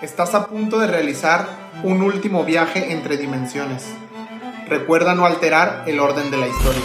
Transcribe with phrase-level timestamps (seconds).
[0.00, 1.48] Estás a punto de realizar
[1.82, 3.84] un último viaje entre dimensiones.
[4.68, 6.84] Recuerda no alterar el orden de la historia.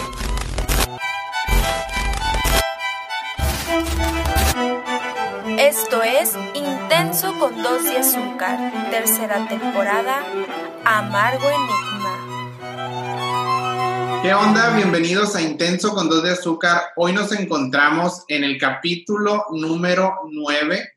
[5.60, 8.58] Esto es Intenso con dos de azúcar,
[8.90, 10.24] tercera temporada,
[10.84, 11.84] Amargo Enigma.
[14.24, 14.74] ¿Qué onda?
[14.74, 16.82] Bienvenidos a Intenso con dos de azúcar.
[16.96, 20.93] Hoy nos encontramos en el capítulo número 9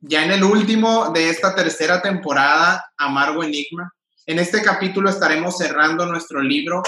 [0.00, 3.92] ya en el último de esta tercera temporada, Amargo Enigma.
[4.26, 6.82] En este capítulo estaremos cerrando nuestro libro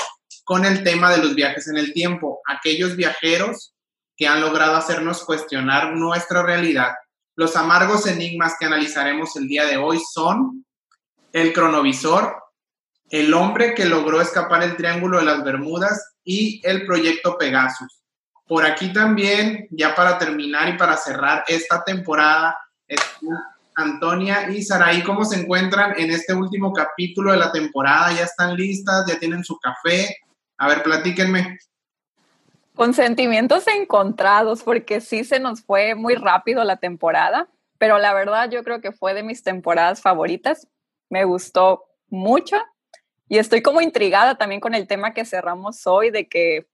[0.44, 3.74] con el tema de los viajes en el tiempo, aquellos viajeros
[4.16, 6.92] que han logrado hacernos cuestionar nuestra realidad.
[7.36, 10.64] Los amargos enigmas que analizaremos el día de hoy son
[11.32, 12.34] el cronovisor,
[13.10, 18.02] el hombre que logró escapar el Triángulo de las Bermudas y el proyecto Pegasus.
[18.46, 22.56] Por aquí también, ya para terminar y para cerrar esta temporada,
[23.74, 28.12] Antonia y Saraí, ¿cómo se encuentran en este último capítulo de la temporada?
[28.12, 29.06] ¿Ya están listas?
[29.06, 30.16] ¿Ya tienen su café?
[30.58, 31.58] A ver, platíquenme.
[32.74, 38.50] Con sentimientos encontrados, porque sí se nos fue muy rápido la temporada, pero la verdad
[38.50, 40.68] yo creo que fue de mis temporadas favoritas.
[41.10, 42.56] Me gustó mucho
[43.28, 46.66] y estoy como intrigada también con el tema que cerramos hoy de que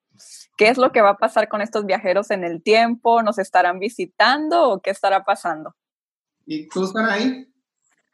[0.56, 3.78] qué es lo que va a pasar con estos viajeros en el tiempo, nos estarán
[3.78, 5.74] visitando o qué estará pasando.
[6.50, 7.46] ¿Y tú, ahí?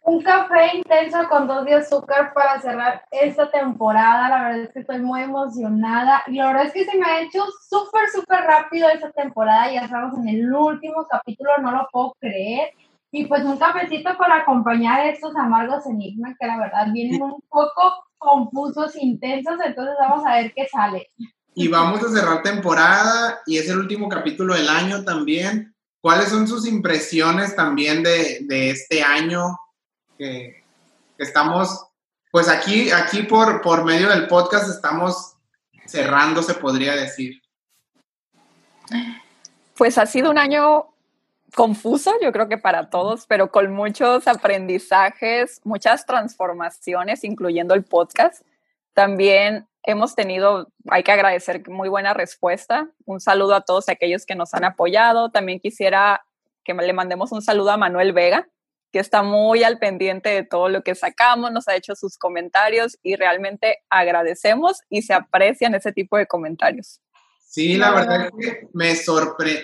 [0.03, 4.29] Un café intenso con dos de azúcar para cerrar esta temporada.
[4.29, 6.25] La verdad es que estoy muy emocionada.
[6.27, 9.73] Y la verdad es que se me ha hecho súper, súper rápido esta temporada.
[9.73, 12.71] Ya estamos en el último capítulo, no lo puedo creer.
[13.13, 18.05] Y pues un cafecito para acompañar estos amargos enigmas que la verdad vienen un poco
[18.19, 19.61] confusos, intensos.
[19.65, 21.09] Entonces vamos a ver qué sale.
[21.55, 25.74] Y vamos a cerrar temporada y es el último capítulo del año también.
[26.05, 29.59] ¿Cuáles son sus impresiones también de, este año
[30.19, 30.63] que,
[31.17, 31.87] estamos,
[32.31, 35.39] pues aquí, aquí por, por medio del podcast estamos
[35.87, 37.41] cerrando, se podría decir?
[39.79, 40.89] Pues ha sido un año
[41.55, 48.45] confuso, yo creo que para todos, pero con muchos aprendizajes, muchas transformaciones, incluyendo el podcast.
[48.93, 52.91] También hemos tenido, hay que agradecer muy buena respuesta.
[53.05, 55.31] Un saludo a todos aquellos que nos han apoyado.
[55.31, 56.25] También quisiera
[56.65, 58.49] que le mandemos un saludo a Manuel Vega,
[58.93, 62.97] que está muy al pendiente de todo lo que sacamos, nos ha hecho sus comentarios
[63.03, 67.01] y realmente agradecemos y se aprecian ese tipo de comentarios.
[67.41, 68.95] Sí, la verdad es que me,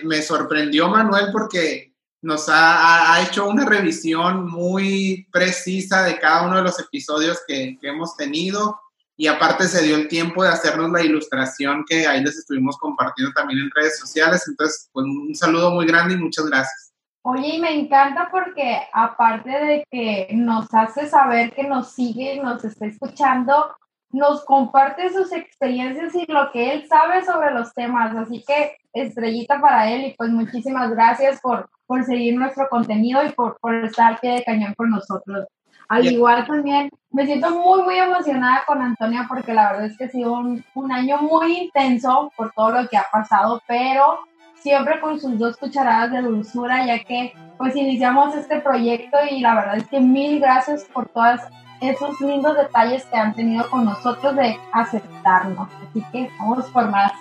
[0.03, 6.57] me sorprendió Manuel porque nos ha, ha, hecho una revisión muy precisa de cada uno
[6.57, 8.79] de los episodios que, que hemos tenido
[9.17, 13.33] y aparte se dio el tiempo de hacernos la ilustración que ahí les estuvimos compartiendo
[13.33, 14.47] también en redes sociales.
[14.47, 16.91] Entonces, pues un saludo muy grande y muchas gracias.
[17.23, 22.65] Oye, y me encanta porque aparte de que nos hace saber que nos sigue, nos
[22.65, 23.75] está escuchando,
[24.09, 28.15] nos comparte sus experiencias y lo que él sabe sobre los temas.
[28.15, 33.31] Así que estrellita para él y pues muchísimas gracias por, por seguir nuestro contenido y
[33.33, 35.45] por, por estar pie de cañón con nosotros.
[35.91, 40.05] Al igual también me siento muy, muy emocionada con Antonia porque la verdad es que
[40.05, 44.19] ha sido un, un, año muy intenso por todo lo que ha pasado, pero
[44.55, 49.53] siempre con sus dos cucharadas de dulzura, ya que pues iniciamos este proyecto y la
[49.53, 51.41] verdad es que mil gracias por todos
[51.81, 55.67] esos lindos detalles que han tenido con nosotros de aceptarnos.
[55.89, 57.11] Así que vamos por más.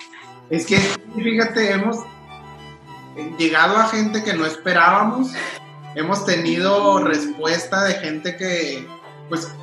[0.48, 1.96] Es que, fíjate, hemos
[3.36, 5.34] llegado a gente que no esperábamos
[5.94, 8.86] hemos tenido respuesta de gente que,
[9.28, 9.54] pues,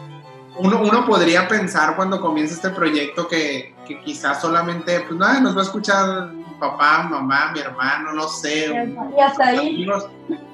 [0.58, 5.56] uno, uno podría pensar cuando comienza este proyecto que, que quizás solamente, pues, nada, nos
[5.56, 8.68] va a escuchar papá, mamá, mi hermano, no sé.
[9.16, 9.88] Y hasta ahí.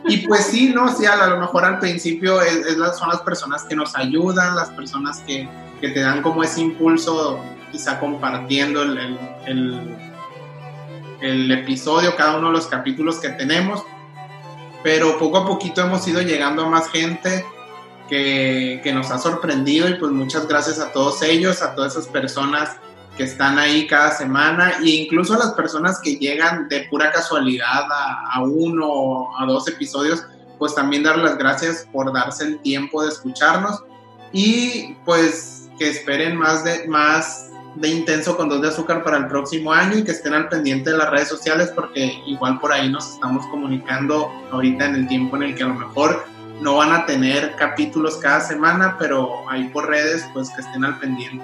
[0.06, 2.66] Y pues sí, no, sí, a lo mejor al principio es,
[2.98, 5.48] son las personas que nos ayudan, las personas que,
[5.80, 7.40] que, te dan como ese impulso,
[7.72, 9.98] quizá compartiendo el, el, el,
[11.22, 13.84] el episodio, cada uno de los capítulos que tenemos
[14.84, 17.46] pero poco a poquito hemos ido llegando a más gente
[18.10, 22.08] que, que, nos ha sorprendido y pues muchas gracias a todos ellos, a todas esas
[22.08, 22.78] personas
[23.18, 27.92] que están ahí cada semana e incluso a las personas que llegan de pura casualidad
[27.92, 30.26] a, a uno o a dos episodios,
[30.60, 33.84] pues también dar las gracias por darse el tiempo de escucharnos
[34.32, 39.28] y pues que esperen más de más de Intenso con dos de azúcar para el
[39.28, 42.90] próximo año y que estén al pendiente de las redes sociales porque igual por ahí
[42.90, 46.24] nos estamos comunicando ahorita en el tiempo en el que a lo mejor
[46.62, 50.98] no van a tener capítulos cada semana, pero ahí por redes pues que estén al
[51.00, 51.44] pendiente.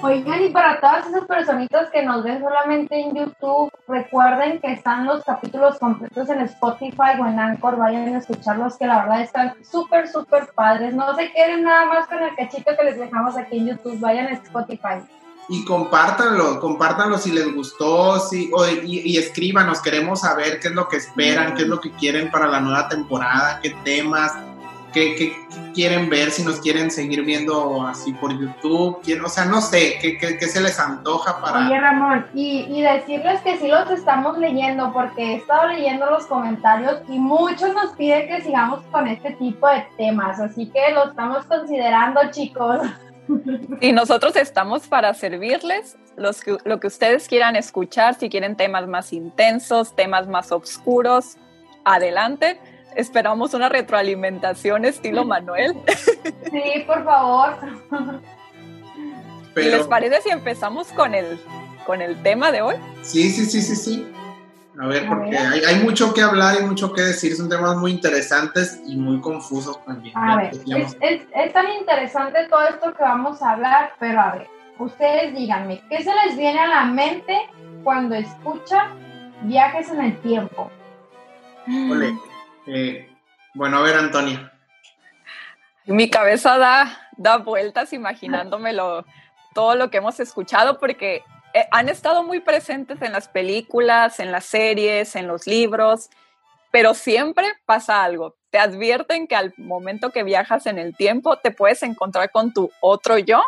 [0.00, 5.06] Oigan, y para todas esas personitas que nos ven solamente en YouTube, recuerden que están
[5.06, 9.54] los capítulos completos en Spotify o en Anchor, vayan a escucharlos, que la verdad están
[9.64, 10.94] súper, súper padres.
[10.94, 14.28] No se queden nada más con el cachito que les dejamos aquí en YouTube, vayan
[14.28, 15.02] a Spotify.
[15.50, 18.50] Y compártanlo, compártanlo si les gustó, si,
[18.84, 22.30] y, y, escríbanos, queremos saber qué es lo que esperan, qué es lo que quieren
[22.30, 24.34] para la nueva temporada, qué temas,
[24.92, 25.36] qué,
[25.74, 30.18] quieren ver, si nos quieren seguir viendo así por YouTube, o sea, no sé, qué,
[30.18, 31.66] qué, se les antoja para...
[31.66, 36.26] Oye, Ramón, y, y, decirles que sí los estamos leyendo, porque he estado leyendo los
[36.26, 41.08] comentarios y muchos nos piden que sigamos con este tipo de temas, así que lo
[41.08, 42.80] estamos considerando, chicos.
[43.80, 49.12] Y nosotros estamos para servirles los lo que ustedes quieran escuchar, si quieren temas más
[49.12, 51.36] intensos, temas más oscuros,
[51.84, 52.58] adelante
[52.98, 55.74] Esperamos una retroalimentación estilo Manuel.
[56.50, 57.56] Sí, por favor.
[59.56, 61.38] ¿Y les parece si empezamos con el,
[61.86, 62.74] con el tema de hoy?
[63.02, 64.12] Sí, sí, sí, sí, sí.
[64.80, 67.34] A ver, porque Hay, hay, mucho que hablar y mucho que decir.
[67.34, 70.16] Son temas muy interesantes y muy confusos también.
[70.16, 74.32] A ver, es, es, es, tan interesante todo esto que vamos a hablar, pero a
[74.36, 74.46] ver,
[74.78, 77.36] ustedes díganme, ¿qué se les viene a la mente
[77.82, 78.92] cuando escuchan
[79.42, 80.70] viajes en el tiempo?
[81.66, 82.16] Ole,
[82.66, 83.10] eh,
[83.54, 84.52] bueno, a ver, Antonia.
[85.86, 89.04] Mi cabeza da, da vueltas imaginándomelo
[89.54, 91.24] todo lo que hemos escuchado porque
[91.54, 96.10] eh, han estado muy presentes en las películas, en las series, en los libros,
[96.70, 98.36] pero siempre pasa algo.
[98.50, 102.70] Te advierten que al momento que viajas en el tiempo te puedes encontrar con tu
[102.80, 103.42] otro yo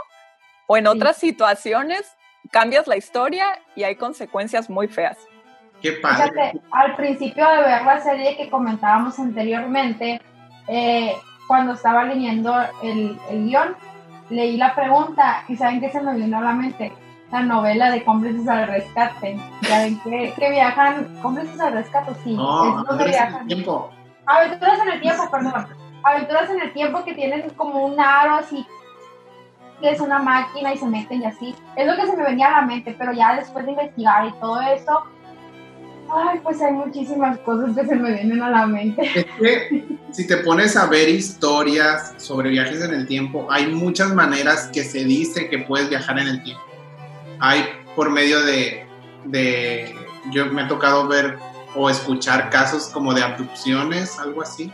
[0.66, 2.16] o en otras situaciones
[2.50, 5.18] cambias la historia y hay consecuencias muy feas.
[5.82, 6.60] Qué padre.
[6.72, 10.20] al principio de ver la serie que comentábamos anteriormente,
[10.68, 11.14] eh,
[11.48, 13.74] cuando estaba leyendo el, el, guion,
[14.28, 16.92] leí la pregunta y ¿saben qué se me vino a la mente?
[17.30, 19.38] La novela de cómplices al rescate.
[19.62, 22.34] Ya ven que, que viajan, cómplices al rescate, sí.
[22.34, 23.34] No, es viajan.
[23.34, 23.90] En el tiempo.
[24.26, 25.66] Aventuras en el tiempo, perdón.
[26.02, 28.66] Aventuras en el tiempo que tienen como un aro así
[29.80, 31.54] que es una máquina y se meten y así.
[31.74, 34.32] Es lo que se me venía a la mente, pero ya después de investigar y
[34.32, 35.04] todo eso,
[36.12, 39.02] Ay, pues hay muchísimas cosas que se me vienen a la mente.
[39.14, 44.12] Es que si te pones a ver historias sobre viajes en el tiempo, hay muchas
[44.12, 46.64] maneras que se dice que puedes viajar en el tiempo.
[47.40, 47.64] Hay
[47.96, 48.86] por medio de,
[49.24, 49.94] de
[50.32, 51.38] yo me ha tocado ver
[51.74, 54.72] o escuchar casos como de abducciones, algo así,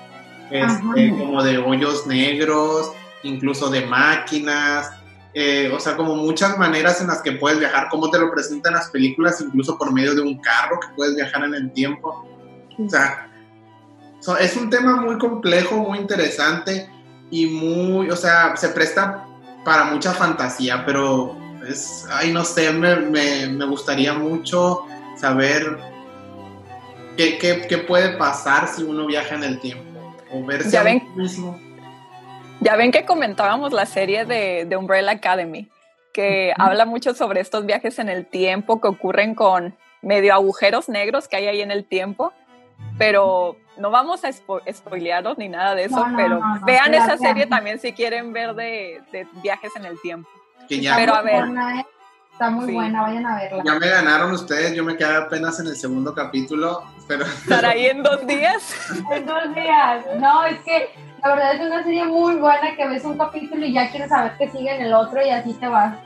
[0.50, 2.92] este, como de hoyos negros,
[3.22, 4.90] incluso de máquinas,
[5.34, 8.72] eh, o sea, como muchas maneras en las que puedes viajar, como te lo presentan
[8.72, 12.26] las películas, incluso por medio de un carro que puedes viajar en el tiempo.
[12.78, 13.28] O sea,
[14.40, 16.88] es un tema muy complejo, muy interesante
[17.30, 19.26] y muy, o sea, se presta
[19.62, 21.36] para mucha fantasía, pero
[21.68, 24.86] es, ay, no sé, me, me, gustaría mucho
[25.16, 25.78] saber
[27.16, 29.84] qué, qué, qué, puede pasar si uno viaja en el tiempo
[30.30, 31.58] o verse ya ven, mismo.
[32.60, 35.68] Ya ven que comentábamos la serie de, Umbrella Academy,
[36.12, 41.28] que habla mucho sobre estos viajes en el tiempo que ocurren con medio agujeros negros
[41.28, 42.32] que hay ahí en el tiempo,
[42.98, 47.78] pero no vamos a spo spoilearlos ni nada de eso, pero vean esa serie también
[47.78, 49.02] si quieren ver de,
[49.42, 50.28] viajes en el tiempo.
[50.68, 51.44] Pero a ver.
[52.36, 53.62] Está muy buena, vayan a verla.
[53.64, 57.24] Ya me ganaron ustedes, yo me quedé apenas en el segundo capítulo, pero...
[57.44, 58.74] ¿Estar ahí en dos días?
[59.10, 60.04] en dos días.
[60.18, 60.90] No, es que
[61.22, 64.36] la verdad es una serie muy buena que ves un capítulo y ya quieres saber
[64.36, 65.96] que sigue en el otro y así te vas.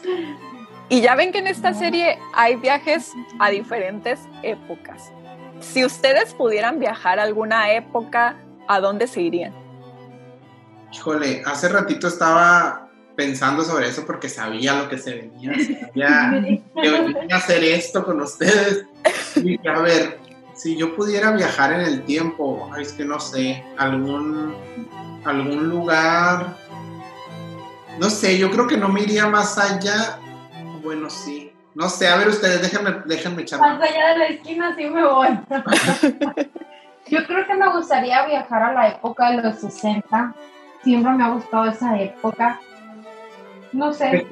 [0.88, 5.12] y ya ven que en esta serie hay viajes a diferentes épocas.
[5.60, 8.36] Si ustedes pudieran viajar a alguna época,
[8.68, 9.52] ¿a dónde se irían?
[10.92, 12.85] Híjole, hace ratito estaba
[13.16, 15.52] pensando sobre eso porque sabía lo que se venía.
[15.94, 18.84] Sabía que venía a hacer esto con ustedes.
[19.36, 20.20] Y a ver,
[20.54, 24.54] si yo pudiera viajar en el tiempo, es que no sé, algún,
[25.24, 26.56] algún lugar,
[27.98, 30.18] no sé, yo creo que no me iría más allá.
[30.82, 31.52] Bueno, sí.
[31.74, 33.60] No sé, a ver ustedes, déjenme, déjenme echar.
[33.60, 35.28] Más allá de la esquina sí me voy.
[37.08, 40.34] yo creo que me gustaría viajar a la época de los 60.
[40.82, 42.60] Siempre me ha gustado esa época
[43.76, 44.28] no sé.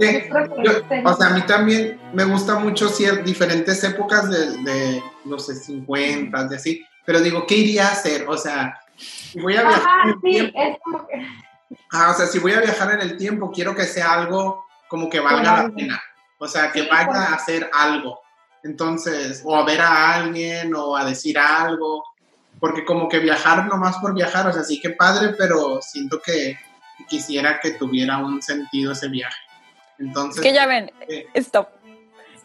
[1.04, 2.88] o sea, a mí también me gusta mucho
[3.24, 8.26] diferentes épocas de, de los 50 y así, pero digo, ¿qué iría a hacer?
[8.28, 11.08] O sea, si voy a viajar en el tiempo,
[11.92, 15.10] ah, o sea, si voy a viajar en el tiempo, quiero que sea algo como
[15.10, 16.02] que valga la pena.
[16.38, 18.20] O sea, que vaya a hacer algo.
[18.62, 22.04] Entonces, o a ver a alguien o a decir algo.
[22.60, 26.56] Porque como que viajar nomás por viajar, o sea, sí que padre, pero siento que
[27.08, 29.36] quisiera que tuviera un sentido ese viaje.
[29.98, 31.68] Entonces, que ya ven, eh, stop.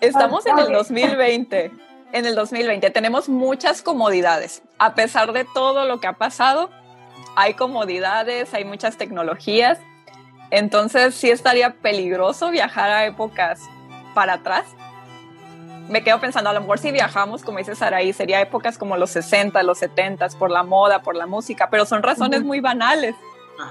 [0.02, 0.74] Estamos en el Ok.
[0.74, 1.72] 2020.
[2.12, 4.64] En el 2020 tenemos muchas comodidades.
[4.78, 6.70] A pesar de todo lo que ha pasado,
[7.36, 9.80] hay comodidades, hay muchas tecnologías.
[10.52, 13.62] Entonces sí estaría peligroso viajar a épocas
[14.16, 14.66] para atrás.
[15.88, 19.10] Me quedo pensando, a lo mejor si viajamos, como dice Saraí, sería épocas como los
[19.12, 23.16] 60, los 70, por la moda, por la música, pero son razones muy banales.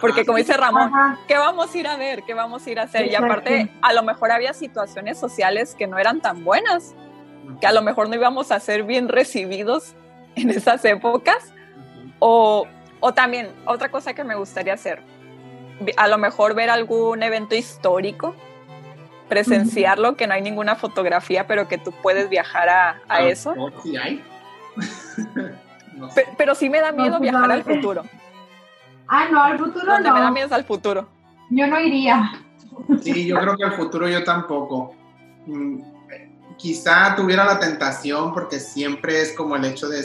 [0.00, 0.92] Porque como dice Ramón.
[1.26, 2.22] ¿qué vamos a ir a ver?
[2.24, 3.06] ¿Qué vamos a ir a hacer?
[3.06, 6.94] Y aparte, a lo mejor había situaciones sociales que no eran tan buenas,
[7.60, 9.94] que a lo mejor no íbamos a ser bien recibidos
[10.36, 11.52] en esas épocas.
[12.18, 12.66] O,
[13.00, 15.00] o también, otra cosa que me gustaría hacer,
[15.96, 18.34] a lo mejor ver algún evento histórico,
[19.28, 23.28] presenciarlo, que no hay ninguna fotografía, pero que tú puedes viajar a, a A lo
[23.28, 23.50] eso.
[23.54, 24.22] mejor sí hay.
[25.94, 26.22] No sé.
[26.22, 28.04] Pe- pero sí me da miedo pues, viajar al futuro.
[29.08, 30.32] Ah, no, al futuro Donde me da no.
[30.32, 31.08] miedo es al futuro.
[31.50, 32.30] Yo no iría.
[33.02, 34.94] Sí, yo creo que al futuro yo tampoco.
[35.46, 35.80] Mm,
[36.58, 40.04] Quizá tuviera la tentación porque siempre es como el hecho de,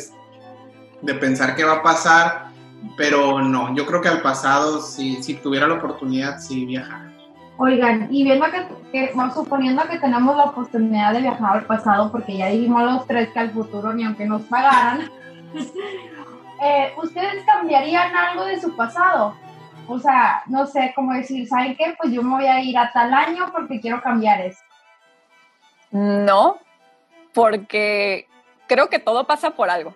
[1.02, 2.52] de pensar qué va a pasar,
[2.96, 7.12] pero no, yo creo que al pasado, si, si tuviera la oportunidad, sí viajar.
[7.58, 12.12] Oigan, y viendo que, que bueno, suponiendo que tenemos la oportunidad de viajar al pasado,
[12.12, 15.10] porque ya dijimos los tres que al futuro ni aunque nos pagaran,
[16.63, 19.36] eh, ¿ustedes cambiarían algo de su pasado?
[19.88, 21.96] O sea, no sé cómo decir, ¿saben qué?
[22.00, 24.62] Pues yo me voy a ir a tal año porque quiero cambiar eso.
[25.91, 26.58] No,
[27.34, 28.27] porque
[28.67, 29.93] creo que todo pasa por algo.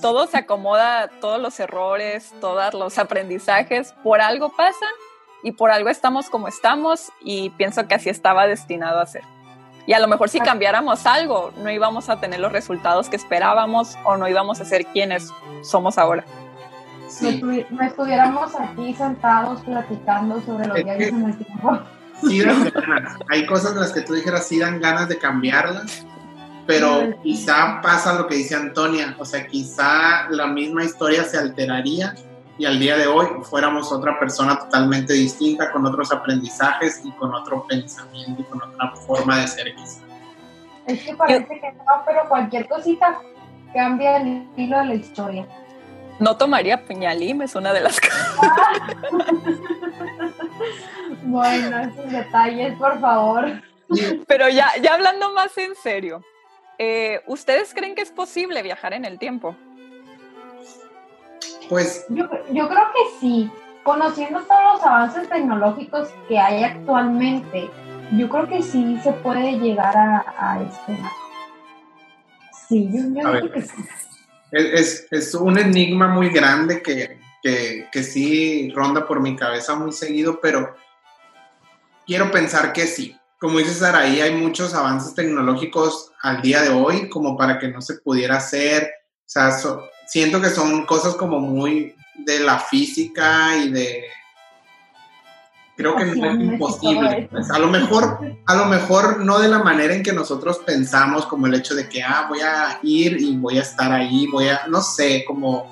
[0.00, 4.92] Todo se acomoda, todos los errores, todos los aprendizajes, por algo pasan
[5.42, 9.22] y por algo estamos como estamos y pienso que así estaba destinado a ser.
[9.86, 13.96] Y a lo mejor si cambiáramos algo, no íbamos a tener los resultados que esperábamos
[14.04, 15.30] o no íbamos a ser quienes
[15.62, 16.24] somos ahora.
[16.26, 21.36] No, Sí, estuvi- no estuviéramos aquí sentados platicando sobre los Es viajes que- en el
[21.38, 21.78] tiempo.
[22.20, 23.16] sí dan ganas.
[23.30, 26.04] Hay cosas en las que tú dijeras sí dan ganas de cambiarlas,
[26.66, 32.12] pero quizá pasa lo que dice Antonia, o sea, quizá la misma historia se alteraría
[32.58, 37.34] y al día de hoy fuéramos otra persona totalmente distinta, con otros aprendizajes y con
[37.34, 40.00] otro pensamiento y con otra forma de ser quizá.
[40.86, 43.20] Es que parece que no, pero cualquier cosita
[43.74, 45.46] cambia el hilo de la historia.
[46.18, 48.38] No tomaría Peñalim, es una de las cosas.
[51.22, 53.62] Bueno, esos detalles, por favor.
[54.26, 56.22] Pero ya, ya hablando más en serio,
[56.78, 59.56] eh, ¿ustedes creen que es posible viajar en el tiempo?
[61.68, 63.50] Pues Yo, yo creo que sí.
[63.82, 67.70] Conociendo todos los avances tecnológicos que hay actualmente,
[68.12, 70.98] yo creo que sí se puede llegar a, a este.
[72.68, 73.52] Sí, yo, ver.
[73.52, 73.74] que sí.
[74.50, 79.92] es, es- un enigma muy grande que, que, que sí ronda por mi cabeza muy
[79.92, 80.74] seguido, pero
[82.06, 83.16] quiero pensar que sí.
[83.38, 87.80] Como dice Saraí, hay muchos avances tecnológicos al día de hoy como para que no
[87.80, 88.82] se pudiera hacer.
[88.82, 94.04] O sea, so- siento que son cosas como muy de la física y de...
[95.76, 97.18] Creo que no es imposible.
[97.18, 97.28] eso.
[97.30, 101.26] pues, a lo mejor a lo mejor no de la manera en que nosotros pensamos,
[101.26, 104.48] como el hecho de que, ah, voy a ir y voy a estar ahí, voy
[104.48, 105.66] a, no sé, como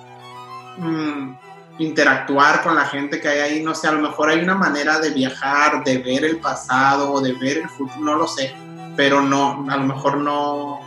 [0.77, 1.35] mm,
[1.79, 4.99] interactuar con la gente que hay ahí, no sé, a lo mejor hay una manera
[4.99, 8.55] de viajar, de ver el pasado, de ver el futuro, no lo sé,
[8.97, 10.81] pero no, a lo mejor no,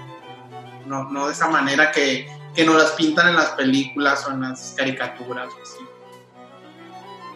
[0.85, 4.41] no, no de esa manera que, que nos las pintan en las películas o en
[4.41, 5.47] las caricaturas.
[5.53, 5.85] o así.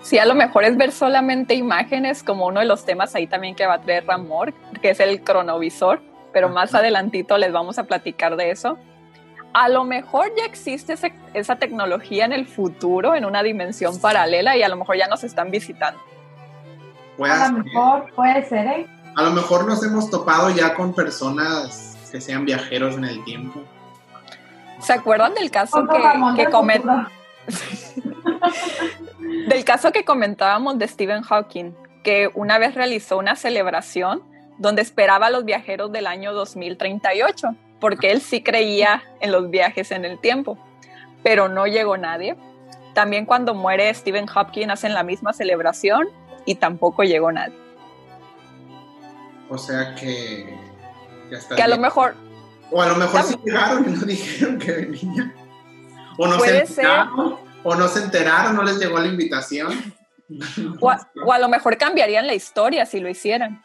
[0.01, 3.53] Sí, a lo mejor es ver solamente imágenes, como uno de los temas ahí también
[3.53, 4.51] que va a traer Ramón,
[4.81, 6.01] que es el cronovisor,
[6.33, 8.79] pero más adelantito les vamos a platicar de eso.
[9.53, 14.57] A lo mejor ya existe ese- esa tecnología en el futuro, en una dimensión paralela,
[14.57, 16.01] y a lo mejor ya nos están visitando.
[17.15, 18.87] Puede A lo mejor puede ser, ¿eh?
[19.15, 23.61] A lo mejor nos hemos topado ya con personas que sean viajeros en el tiempo.
[24.81, 26.49] ¿Se acuerdan del caso que, que
[29.47, 31.71] del caso que comentábamos de Stephen Hawking,
[32.03, 34.23] que una vez realizó una celebración
[34.57, 39.91] donde esperaba a los viajeros del año 2038, porque él sí creía en los viajes
[39.91, 40.57] en el tiempo,
[41.23, 42.35] pero no llegó nadie.
[42.93, 46.07] También cuando muere Stephen Hawking hacen la misma celebración
[46.45, 47.55] y tampoco llegó nadie.
[49.49, 50.57] O sea que.
[51.29, 51.81] ya está Que a lo bien.
[52.71, 55.33] O a lo mejor sí llegaron y no dijeron que venían.
[56.17, 56.55] O no se ser.
[56.55, 57.37] enteraron.
[57.63, 59.93] O no se enteraron, no les llegó la invitación.
[60.79, 63.63] o a, o a lo mejor cambiarían la historia si lo hicieran.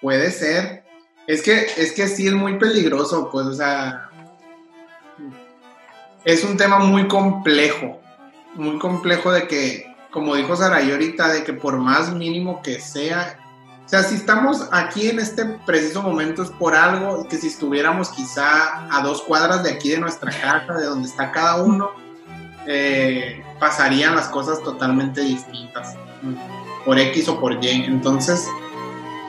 [0.00, 0.84] Puede ser.
[1.26, 4.10] Es que, es que sí es muy peligroso, pues, o sea.
[6.24, 8.00] Es un tema muy complejo.
[8.54, 13.38] Muy complejo de que, como dijo Saray ahorita, de que por más mínimo que sea,
[13.84, 18.08] O sea, si estamos aquí en este preciso momento es por algo que si estuviéramos
[18.10, 21.90] quizá a dos cuadras de aquí de nuestra casa, de donde está cada uno,
[22.66, 25.96] eh, pasarían las cosas totalmente distintas,
[26.86, 27.84] por X o por Y.
[27.84, 28.48] Entonces,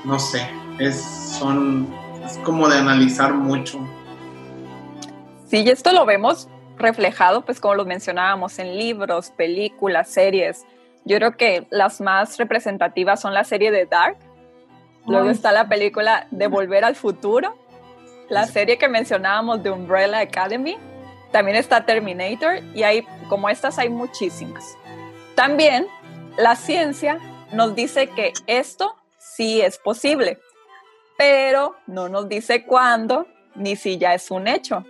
[0.05, 1.01] no sé, es,
[1.37, 1.93] son,
[2.25, 3.79] es como de analizar mucho.
[5.47, 6.47] Sí, y esto lo vemos
[6.77, 10.65] reflejado, pues como lo mencionábamos, en libros, películas, series.
[11.03, 14.17] Yo creo que las más representativas son la serie de Dark,
[15.07, 17.57] Luego está la película de Volver al Futuro,
[18.29, 20.77] la serie que mencionábamos de Umbrella Academy,
[21.31, 24.77] también está Terminator y hay, como estas hay muchísimas.
[25.35, 25.87] También
[26.37, 27.19] la ciencia
[27.51, 30.39] nos dice que esto sí es posible,
[31.17, 34.85] pero no nos dice cuándo ni si ya es un hecho.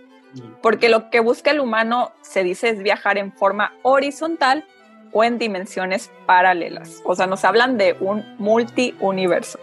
[0.62, 4.64] Porque lo que busca el humano, se dice, es viajar en forma horizontal
[5.12, 7.00] o en dimensiones paralelas.
[7.04, 9.58] O sea, nos hablan de un multiuniverso.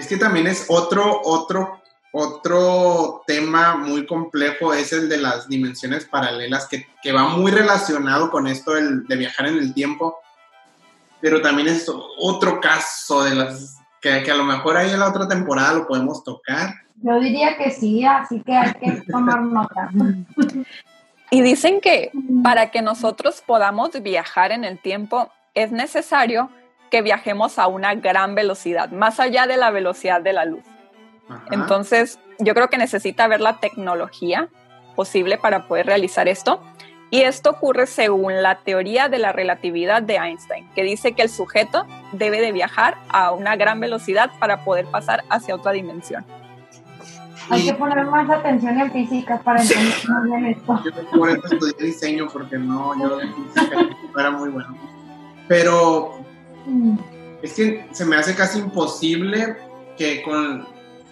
[0.00, 6.06] Es que también es otro, otro, otro tema muy complejo, es el de las dimensiones
[6.06, 10.16] paralelas, que, va muy relacionado con esto de viajar en el tiempo,
[11.20, 11.86] pero también es
[12.18, 15.86] otro caso de las que, que a lo mejor ahí en la otra temporada lo
[15.86, 16.72] podemos tocar.
[17.02, 19.90] Yo diría que sí, así que hay que tomar nota.
[21.30, 22.10] Y dicen que
[22.42, 26.48] para que nosotros podamos viajar en el tiempo es necesario
[26.90, 30.64] que viajemos a una gran velocidad, más allá de la velocidad de la luz.
[31.50, 34.48] Entonces, yo creo que necesita haber la tecnología
[34.96, 36.60] posible para poder realizar esto.
[37.12, 41.28] Y esto ocurre según la teoría de la relatividad de Einstein, que dice que el
[41.28, 46.24] sujeto debe de viajar a una gran velocidad para poder pasar hacia otra dimensión.
[47.48, 49.92] Hay que poner más atención en física para entender
[50.24, 50.80] bien esto.
[50.84, 54.76] Yo por eso estudié diseño, porque no, yo no era muy bueno.
[55.48, 56.19] Pero
[56.70, 56.98] Mm.
[57.42, 59.56] Es que se me hace casi imposible
[59.96, 60.68] que con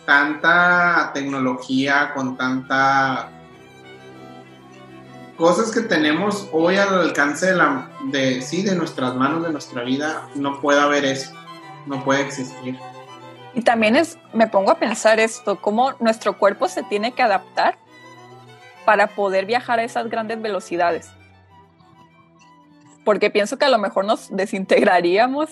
[0.06, 3.30] tanta tecnología, con tanta
[5.36, 9.82] cosas que tenemos hoy al alcance de, la, de, sí, de nuestras manos, de nuestra
[9.82, 11.32] vida, no pueda haber eso,
[11.86, 12.76] no puede existir.
[13.54, 17.78] Y también es, me pongo a pensar esto, cómo nuestro cuerpo se tiene que adaptar
[18.84, 21.10] para poder viajar a esas grandes velocidades
[23.08, 25.48] porque pienso que a lo mejor nos desintegraríamos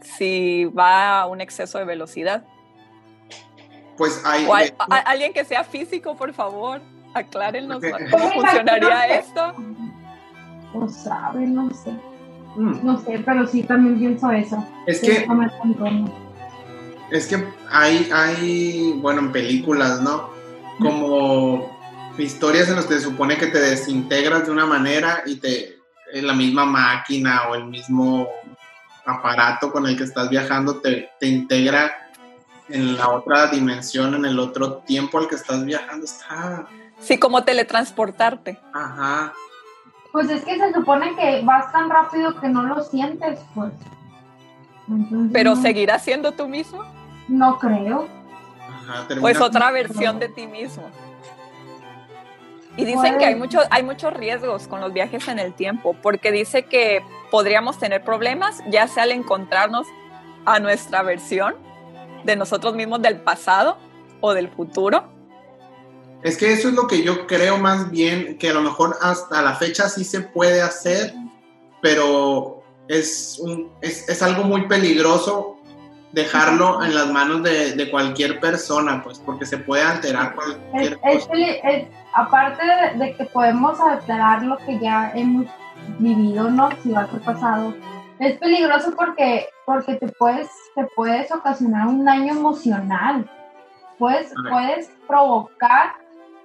[0.00, 2.42] si va a un exceso de velocidad.
[3.98, 4.48] Pues hay...
[5.04, 6.80] alguien que sea físico, por favor,
[7.12, 9.52] aclárenos cómo funcionaría esto.
[10.72, 11.90] No sabe, no sé.
[12.56, 12.78] Mm.
[12.82, 14.66] No sé, pero sí también pienso eso.
[14.86, 15.28] Es que...
[17.10, 20.30] Es que hay, hay, bueno, en películas, ¿no?
[20.80, 21.78] Como
[22.16, 25.83] historias en las que se supone que te desintegras de una manera y te
[26.22, 28.28] la misma máquina o el mismo
[29.04, 31.92] aparato con el que estás viajando te, integra
[32.68, 36.04] en la otra dimensión, en el otro tiempo al que estás viajando.
[36.04, 36.66] Está...
[36.98, 38.58] Sí, como teletransportarte.
[38.72, 39.32] Ajá.
[40.12, 43.72] Pues es que se supone que vas tan rápido que no lo sientes, pues.
[45.32, 46.84] Pero seguirás siendo tú mismo.
[47.28, 48.08] No creo.
[48.68, 50.90] Ajá, pues otra versión de ti mismo.
[52.76, 56.32] Y dicen que hay, mucho, hay muchos riesgos con los viajes en el tiempo, porque
[56.32, 59.86] dice que podríamos tener problemas, ya sea al encontrarnos
[60.44, 61.54] a nuestra versión
[62.24, 63.78] de nosotros mismos del pasado
[64.20, 65.04] o del futuro.
[66.22, 69.42] Es que eso es lo que yo creo más bien, que a lo mejor hasta
[69.42, 71.14] la fecha sí se puede hacer,
[71.80, 75.58] pero es, un, es, es algo muy peligroso
[76.14, 81.28] dejarlo en las manos de, de, cualquier persona, pues, porque se puede alterar cualquier cosa.
[82.14, 82.62] aparte
[82.96, 85.46] de, que podemos alterar lo que ya hemos
[85.98, 86.70] vivido, ¿no?
[86.82, 87.74] Si va a ser pasado,
[88.20, 93.28] es peligroso porque, porque te, puedes, te puedes ocasionar un daño emocional.
[93.98, 95.94] Puedes, puedes provocar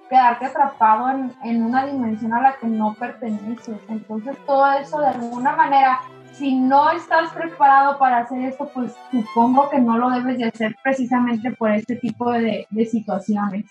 [0.08, 3.78] quedarte atrapado en, en una dimensión a la que no perteneces.
[3.88, 6.00] Entonces, todo eso de alguna manera
[6.40, 10.74] si no estás preparado para hacer esto, pues supongo que no lo debes de hacer
[10.82, 13.66] precisamente por este tipo de, situaciones.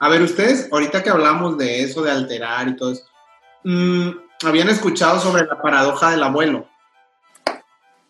[0.00, 3.04] A ver, ustedes, ahorita que hablamos de eso, de alterar y todo eso,
[3.62, 4.10] mm,
[4.44, 6.66] ¿habían escuchado sobre la paradoja del abuelo?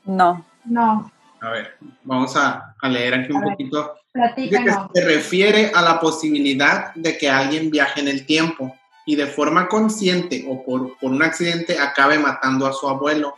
[0.06, 0.42] No.
[0.64, 1.12] No.
[1.42, 3.94] A ver, vamos a, leer aquí un poquito.
[4.10, 4.88] Platícanos.
[4.94, 8.74] se refiere a la posibilidad de que alguien viaje en el tiempo
[9.04, 13.34] y de forma consciente o por, por un accidente acabe matando a su abuelo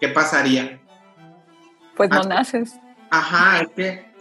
[0.00, 0.80] ¿qué pasaría?
[1.96, 2.78] Pues no naces.
[3.10, 4.12] Ajá, es que,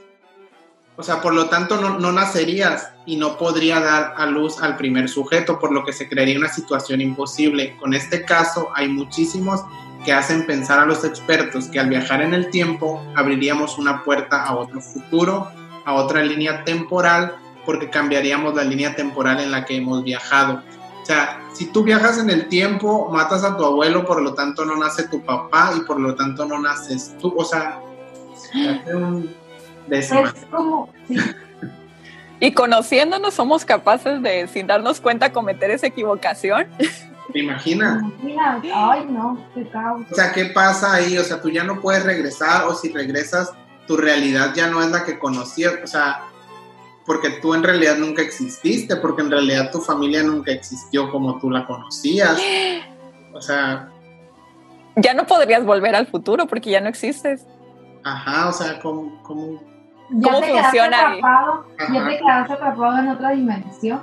[0.95, 5.09] o sea, por lo tanto no, nacerías y no podría dar a luz al primer
[5.09, 7.77] sujeto, por lo que se crearía una situación imposible.
[7.77, 9.61] Con este caso hay muchísimos
[10.03, 14.43] que hacen pensar a los expertos que al viajar en el tiempo abriríamos una puerta
[14.43, 15.51] a otro futuro,
[15.85, 17.35] a otra línea temporal,
[17.65, 20.63] porque cambiaríamos la línea temporal en la que hemos viajado.
[21.07, 24.65] O sea, si tú viajas en el tiempo, matas a tu abuelo, por lo tanto
[24.65, 27.33] no nace tu papá y por lo tanto no naces tú.
[27.37, 27.79] O sea,
[28.35, 29.33] hace un
[29.89, 30.11] Es
[30.51, 31.15] como, sí.
[32.41, 36.67] Y conociéndonos somos capaces de, sin darnos cuenta, cometer esa equivocación.
[37.31, 38.03] ¿Te imaginas?
[38.21, 40.01] Mira, ay no, qué caos.
[40.11, 41.17] O sea, ¿qué pasa ahí?
[41.17, 43.53] O sea, tú ya no puedes regresar o si regresas,
[43.87, 45.75] tu realidad ya no es la que conocías.
[45.81, 46.26] O sea,
[47.07, 51.49] porque tú en realidad nunca exististe, porque en realidad tu familia nunca existió como tú
[51.49, 52.37] la conocías.
[53.33, 53.89] O sea,
[54.97, 57.45] Ya no podrías volver al futuro porque ya no existes.
[58.03, 59.59] ajá, o sea, ¿cómo, cómo?
[60.09, 61.19] Ya ¿Cómo te quedaste funciona ahí?
[61.19, 64.01] atrapado, ya te quedaste atrapado en otra dimensión.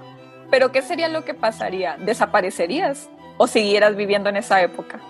[0.50, 1.96] Pero ¿qué sería lo que pasaría?
[1.98, 5.00] ¿Desaparecerías o siguieras viviendo en esa época?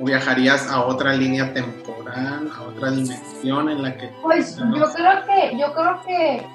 [0.00, 4.08] ¿O viajarías a otra línea temporal, a otra dimensión en la que...
[4.22, 6.46] Pues yo creo que, yo creo que,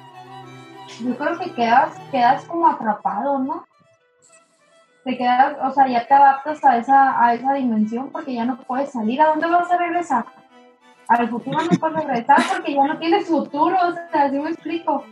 [1.04, 3.66] yo creo que quedas, quedas como atrapado, ¿no?
[5.04, 8.58] Te quedas, o sea, ya te adaptas a esa, a esa dimensión porque ya no
[8.58, 9.22] puedes salir.
[9.22, 10.26] ¿A dónde vas a regresar?
[11.10, 15.04] Al futuro no puedes regresar porque ya no tienes futuro, o sea, así me explico.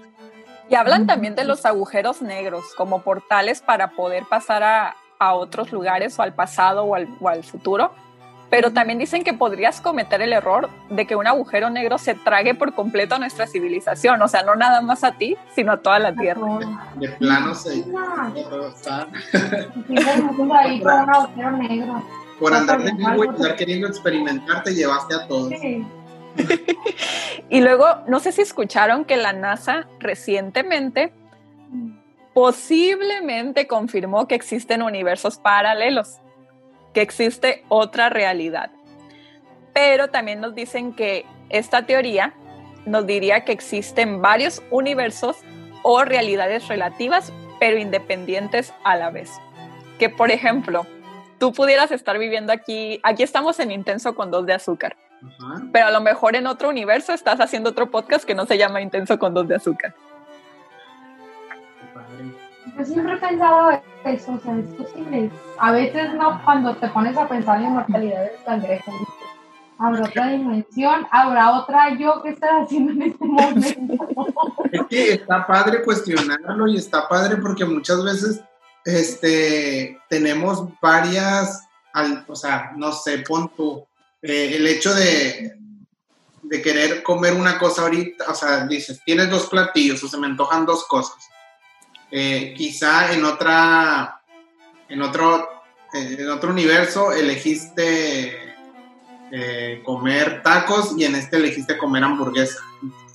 [0.70, 5.74] Y hablan también de los agujeros negros como portales para poder pasar a, a otros
[5.74, 7.92] lugares o al pasado o al, o al futuro.
[8.52, 12.54] Pero también dicen que podrías cometer el error de que un agujero negro se trague
[12.54, 14.22] por completo a nuestra civilización.
[14.22, 16.42] O sea, no nada más a ti, sino a toda la Tierra.
[16.96, 17.84] De plano se...
[22.40, 25.50] Por andar de vivo y andar queriendo experimentar, te llevaste a todos.
[25.60, 25.84] Sí.
[27.50, 31.12] Y luego, no sé si escucharon que la NASA recientemente
[32.34, 36.21] posiblemente confirmó que existen universos paralelos,
[36.94, 38.72] que existe otra realidad.
[39.74, 42.34] Pero también nos dicen que esta teoría
[42.86, 45.38] nos diría que existen varios universos
[45.84, 49.32] o realidades relativas, pero independientes a la vez.
[50.00, 50.86] Que, por ejemplo,
[51.40, 54.98] tú pudieras estar viviendo aquí, aquí estamos en Intenso con dos de azúcar,
[55.72, 58.82] pero a lo mejor en otro universo estás haciendo otro podcast que no se llama
[58.82, 59.94] Intenso con dos de azúcar.
[62.78, 63.70] Yo siempre he pensado
[64.06, 65.30] eso, o sea, es posible.
[65.60, 68.92] A veces no, cuando te pones a pensar en la mortalidad del cangrejo,
[69.78, 74.08] habrá otra dimensión, habrá otra yo que estás haciendo en este momento.
[74.72, 78.42] Es que está padre cuestionarlo y está padre porque muchas veces
[78.86, 83.86] este, tenemos varias, al- o sea, no sé, pon tú,
[84.22, 85.58] eh, el hecho de,
[86.44, 90.28] de querer comer una cosa ahorita, o sea, dices, tienes dos platillos o se me
[90.28, 91.18] antojan dos cosas.
[92.12, 94.22] Eh, quizá en otra,
[94.90, 95.48] en otro,
[95.94, 98.56] eh, en otro universo elegiste
[99.32, 102.60] eh, comer tacos y en este elegiste comer hamburguesa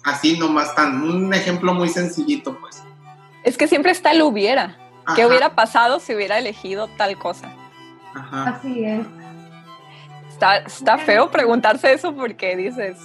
[0.07, 2.83] así nomás tan, un ejemplo muy sencillito, pues.
[3.43, 4.79] Es que siempre está el hubiera.
[5.15, 7.53] ¿Qué hubiera pasado si hubiera elegido tal cosa?
[8.15, 8.51] Ajá.
[8.51, 9.07] Así es.
[10.31, 12.97] Está, está feo preguntarse eso porque dices,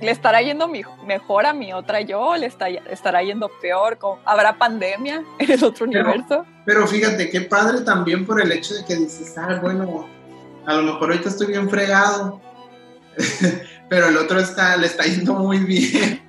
[0.00, 0.68] ¿le estará yendo
[1.06, 2.36] mejor a mi otra yo?
[2.36, 3.98] ¿Le está- estará yendo peor?
[3.98, 6.46] ¿Cómo- ¿Habrá pandemia en el otro Pero- universo?
[6.64, 10.08] Pero fíjate, qué padre también por el hecho de que dices, ah, bueno,
[10.66, 12.40] a lo mejor ahorita estoy bien fregado,
[13.88, 16.20] pero el otro está, le está yendo muy bien.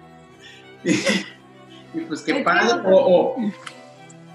[0.83, 2.81] y, pues qué padre.
[2.85, 3.35] O,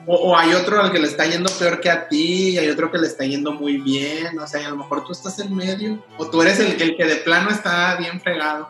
[0.07, 2.91] o- hay otro al que le está yendo peor que a ti, y hay otro
[2.93, 5.57] que le está yendo muy bien, o sea, y a lo mejor tú estás en
[5.57, 8.69] medio, o tú eres el, el que de plano está bien fregado.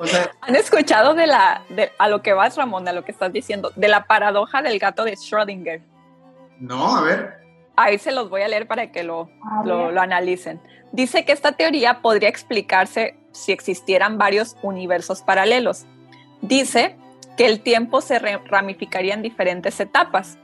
[0.00, 3.12] O sea, ¿Han escuchado de la, de, a lo que vas, Ramón, a lo que
[3.12, 5.82] estás diciendo, de la paradoja del gato de Schrödinger?
[6.58, 7.38] no, a ver.
[7.76, 10.60] Ahí se los voy a leer para que lo, A lo, lo analicen.
[10.92, 15.86] Dice que esta teoría podría explicarse si existieran varios universos paralelos.
[16.40, 16.96] Dice
[17.36, 20.38] que el tiempo se ramificaría en diferentes etapas.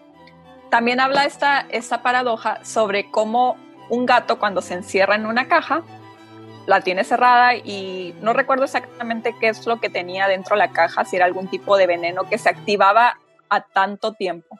[0.70, 3.56] También habla esta, esta paradoja sobre cómo
[3.90, 5.82] un gato cuando se encierra en una caja,
[6.66, 10.72] la tiene cerrada y no recuerdo exactamente qué es lo que tenía dentro de la
[10.72, 14.58] caja, si era algún tipo de veneno que se activaba a tanto tiempo.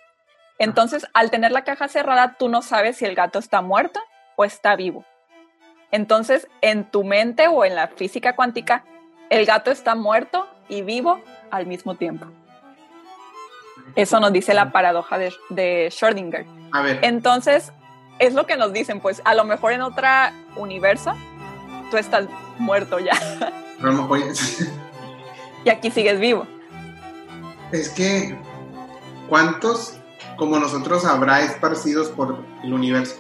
[0.59, 4.01] Entonces, al tener la caja cerrada, tú no sabes si el gato está muerto
[4.37, 5.05] o está vivo.
[5.91, 8.85] Entonces, en tu mente o en la física cuántica,
[9.29, 12.27] el gato está muerto y vivo al mismo tiempo.
[13.97, 16.47] Eso nos dice la paradoja de, de Schrödinger.
[16.73, 17.01] A ver.
[17.03, 17.73] Entonces,
[18.19, 21.15] es lo que nos dicen, pues a lo mejor en otra universo
[21.91, 22.27] tú estás
[22.59, 23.13] muerto ya
[23.81, 24.21] a lo mejor-
[25.65, 26.47] y aquí sigues vivo.
[27.73, 28.37] Es que,
[29.29, 29.99] ¿cuántos
[30.37, 33.17] como nosotros habrá esparcidos por el universo?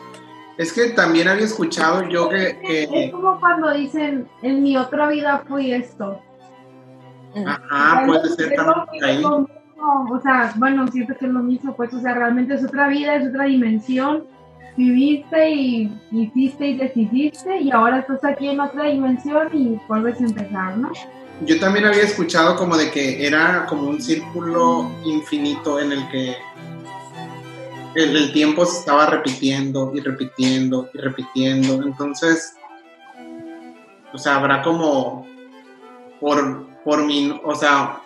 [0.56, 2.46] Es que también había escuchado yo que...
[2.46, 2.54] Es,
[2.88, 6.20] que- es como cuando dicen, en mi otra vida fui esto.
[7.46, 9.24] Ajá, puede ser también ahí.
[9.24, 13.16] O sea, bueno, siento que es lo mismo, pues, o sea, realmente es otra vida,
[13.16, 14.24] es otra dimensión.
[14.76, 20.24] Viviste y hiciste y decidiste y ahora estás aquí en otra dimensión y vuelves a
[20.24, 20.92] empezar, ¿no?
[21.44, 26.36] Yo también había escuchado como de que era como un círculo infinito en el que
[27.94, 31.82] el, el tiempo se estaba repitiendo y repitiendo y repitiendo.
[31.82, 32.54] Entonces,
[34.12, 35.26] o sea, habrá como
[36.20, 38.00] por, por min, o sea,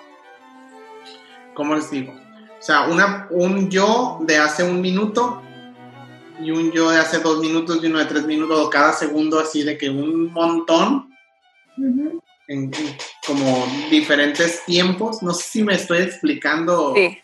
[1.55, 2.13] ¿cómo les digo?
[2.13, 5.43] O sea, una, un yo de hace un minuto
[6.43, 9.63] y un yo de hace dos minutos y uno de tres minutos, cada segundo así
[9.63, 11.15] de que un montón
[11.77, 12.23] Ujú.
[12.49, 15.23] en, en como diferentes tiempos.
[15.23, 16.95] No sé si me estoy explicando.
[16.95, 17.19] Sí.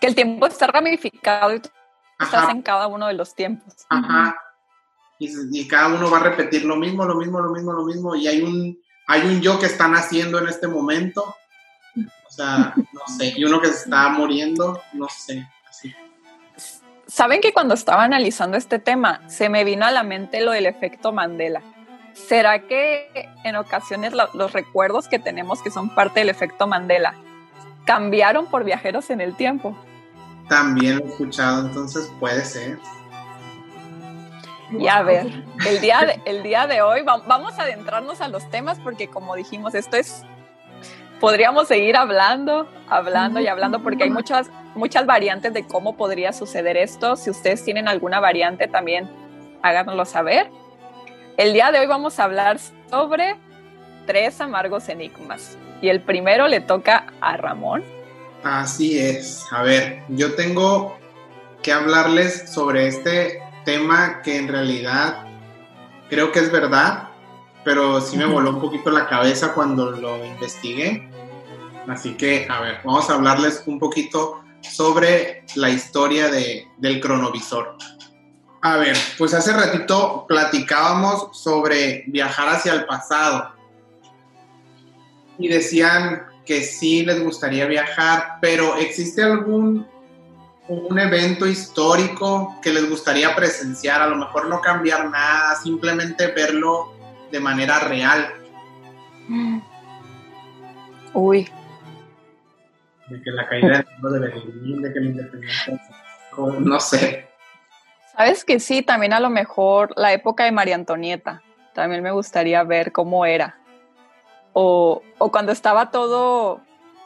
[0.00, 1.70] Que el tiempo está ramificado y tú
[2.20, 3.74] estás en cada uno de los tiempos.
[3.88, 4.36] ajá.
[5.18, 8.16] Y, y cada uno va a repetir lo mismo, lo mismo, lo mismo, lo mismo.
[8.16, 11.36] Y hay un, hay un yo que están haciendo en este momento.
[12.28, 13.32] O sea, no sé.
[13.36, 15.46] Y uno que se está muriendo, no sé.
[17.12, 20.64] Saben que cuando estaba analizando este tema, se me vino a la mente lo del
[20.64, 21.60] efecto Mandela.
[22.14, 27.14] ¿Será que en ocasiones lo- los recuerdos que tenemos que son parte del efecto Mandela
[27.84, 29.76] cambiaron por viajeros en el tiempo?
[30.48, 32.78] También lo he escuchado, entonces puede ser.
[34.78, 38.28] Y a ver, el día de, el día de hoy va- vamos a adentrarnos a
[38.28, 40.22] los temas porque como dijimos, esto es,
[41.20, 46.76] podríamos seguir hablando, hablando y hablando porque hay muchas, muchas variantes de cómo podría suceder
[46.76, 47.16] esto.
[47.16, 49.08] Si ustedes tienen alguna variante también,
[49.62, 50.50] háganoslo saber.
[51.36, 52.58] El día de hoy vamos a hablar
[52.90, 53.36] sobre
[54.06, 55.56] tres amargos enigmas.
[55.80, 57.82] Y el primero le toca a Ramón.
[58.44, 59.46] Así es.
[59.50, 60.96] A ver, yo tengo
[61.62, 65.26] que hablarles sobre este tema que en realidad
[66.08, 67.08] creo que es verdad,
[67.64, 71.08] pero sí me voló un poquito la cabeza cuando lo investigué.
[71.88, 77.76] Así que, a ver, vamos a hablarles un poquito sobre la historia de, del cronovisor.
[78.62, 83.52] A ver, pues hace ratito platicábamos sobre viajar hacia el pasado
[85.38, 89.86] y decían que sí les gustaría viajar, pero ¿existe algún
[90.68, 94.00] un evento histórico que les gustaría presenciar?
[94.00, 96.92] A lo mejor no cambiar nada, simplemente verlo
[97.30, 98.32] de manera real.
[101.14, 101.50] Uy,
[103.12, 105.80] De que la caída del muro de Berlín, de que la independencia,
[106.60, 107.28] no sé.
[108.16, 111.42] Sabes que sí, también a lo mejor la época de María Antonieta.
[111.74, 113.58] También me gustaría ver cómo era.
[114.54, 116.60] O, o cuando estaba todo.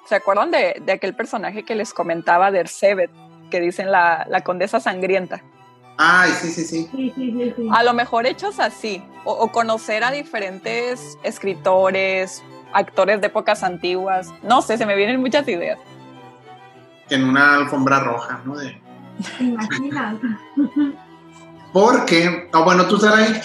[0.08, 3.10] ¿Se acuerdan de, de aquel personaje que les comentaba de Ersebet?
[3.50, 5.42] Que dicen la, la condesa sangrienta.
[5.98, 6.88] Ay, sí, sí, sí.
[6.92, 7.68] Sí, sí, sí, sí.
[7.72, 9.02] A lo mejor hechos así.
[9.24, 14.32] O, o conocer a diferentes escritores, actores de épocas antiguas.
[14.42, 15.78] No sé, se me vienen muchas ideas.
[17.08, 18.56] Que en una alfombra roja, ¿no?
[18.56, 18.80] De-
[19.38, 20.16] ¿Te imaginas?
[21.72, 23.40] Porque, ah, bueno, tú, Saray,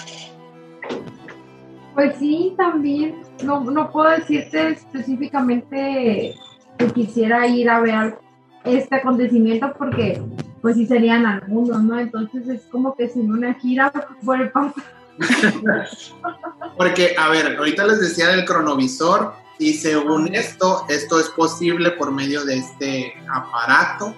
[1.93, 3.21] Pues sí, también.
[3.43, 6.36] No, no puedo decirte específicamente
[6.78, 8.19] que quisiera ir a ver
[8.63, 10.21] este acontecimiento porque
[10.62, 12.00] pues sí serían algunos, ¿no?
[12.00, 13.91] Entonces es como que sin una gira
[14.24, 14.76] por el pasado.
[16.78, 22.11] porque, a ver, ahorita les decía del cronovisor y según esto, esto es posible por
[22.11, 24.15] medio de este aparato.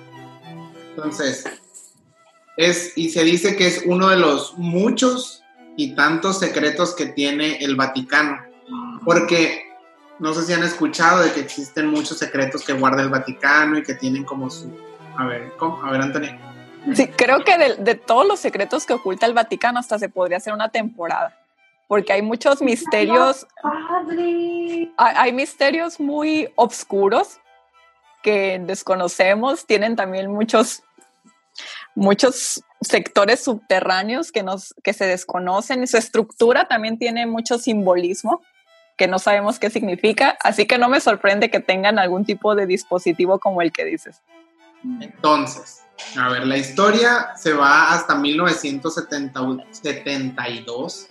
[0.89, 1.45] Entonces,
[2.57, 5.43] es, y se dice que es uno de los muchos
[5.75, 8.41] y tantos secretos que tiene el Vaticano.
[9.03, 9.63] Porque
[10.19, 13.83] no sé si han escuchado de que existen muchos secretos que guarda el Vaticano y
[13.83, 14.71] que tienen como su...
[15.17, 15.83] A ver, ¿cómo?
[15.83, 16.31] A ver, Antonio.
[16.93, 20.37] Sí, creo que de, de todos los secretos que oculta el Vaticano hasta se podría
[20.37, 21.42] hacer una temporada.
[21.87, 24.91] Porque hay muchos misterios ¡Padre!
[24.97, 27.39] hay, hay misterios muy oscuros
[28.23, 30.81] que desconocemos, tienen también muchos,
[31.93, 38.41] muchos sectores subterráneos que, nos, que se desconocen y su estructura también tiene mucho simbolismo
[38.97, 42.65] que no sabemos qué significa, así que no me sorprende que tengan algún tipo de
[42.65, 44.21] dispositivo como el que dices.
[45.01, 45.83] Entonces,
[46.17, 51.07] a ver, la historia se va hasta 1972,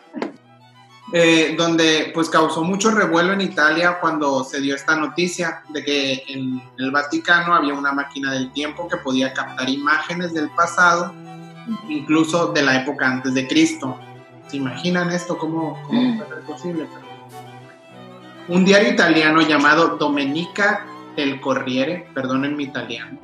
[1.13, 6.25] eh, donde pues causó mucho revuelo en Italia cuando se dio esta noticia de que
[6.29, 11.13] en el Vaticano había una máquina del tiempo que podía captar imágenes del pasado,
[11.89, 13.99] incluso de la época antes de Cristo.
[14.49, 15.37] ¿Se imaginan esto?
[15.39, 16.87] ¿Cómo, cómo puede ser posible?
[18.49, 20.85] Un diario italiano llamado Domenica
[21.17, 23.19] del Corriere, perdonen mi italiano,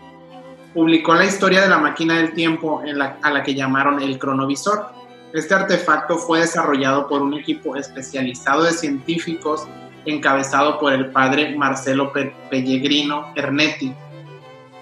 [0.74, 4.18] publicó la historia de la máquina del tiempo en la- a la que llamaron el
[4.18, 4.92] cronovisor.
[5.32, 9.66] Este artefacto fue desarrollado por un equipo especializado de científicos
[10.06, 12.12] encabezado por el padre Marcelo
[12.50, 13.92] Pellegrino Ernetti,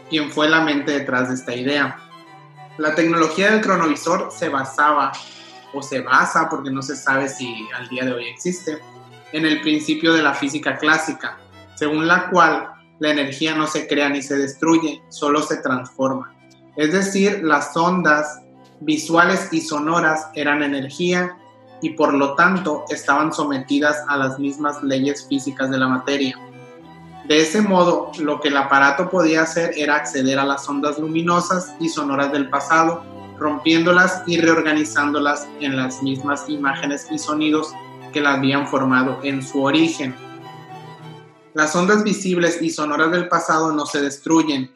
[0.09, 1.99] quien fue la mente detrás de esta idea.
[2.79, 5.13] La tecnología del cronovisor se basaba,
[5.75, 8.79] o se basa, porque no se sabe si al día de hoy existe,
[9.33, 11.39] en el principio de la física clásica,
[11.75, 16.35] según la cual la energía no se crea ni se destruye, solo se transforma.
[16.77, 18.43] Es decir, las ondas
[18.81, 21.37] visuales y sonoras eran energía
[21.83, 26.39] y por lo tanto estaban sometidas a las mismas leyes físicas de la materia.
[27.29, 31.75] De ese modo, lo que el aparato podía hacer era acceder a las ondas luminosas
[31.81, 33.03] y sonoras del pasado,
[33.37, 37.73] rompiéndolas y reorganizándolas en las mismas imágenes y sonidos
[38.13, 40.15] que la habían formado en su origen.
[41.53, 44.76] Las ondas visibles y sonoras del pasado no se destruyen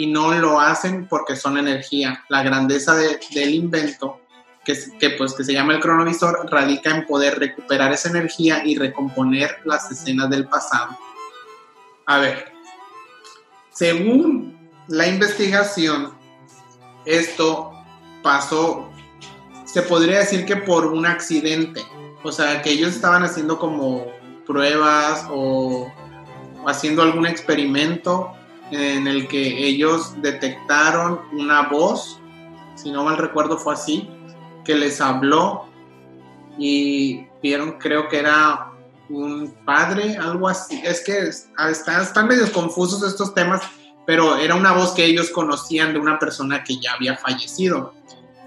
[0.00, 2.24] y no lo hacen porque son energía.
[2.30, 4.18] La grandeza del invento,
[4.64, 8.76] que, que, pues, que se llama el cronovisor, radica en poder recuperar esa energía y
[8.78, 10.96] recomponer las escenas del pasado.
[12.06, 12.50] A ver,
[13.72, 16.14] según la investigación,
[17.04, 17.70] esto
[18.22, 18.90] pasó,
[19.66, 21.82] se podría decir que por un accidente.
[22.22, 24.06] O sea, que ellos estaban haciendo como
[24.46, 25.92] pruebas o
[26.66, 28.34] haciendo algún experimento
[28.70, 32.20] en el que ellos detectaron una voz,
[32.76, 34.08] si no mal recuerdo fue así,
[34.64, 35.66] que les habló
[36.58, 38.72] y vieron, creo que era
[39.08, 40.80] un padre, algo así.
[40.84, 43.62] Es que están, están medio confusos estos temas,
[44.06, 47.94] pero era una voz que ellos conocían de una persona que ya había fallecido.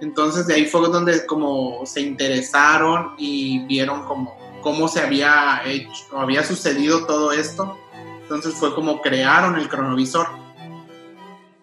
[0.01, 6.17] Entonces de ahí fue donde como se interesaron y vieron como cómo se había hecho,
[6.17, 7.77] había sucedido todo esto
[8.35, 10.27] entonces fue como crearon el cronovisor.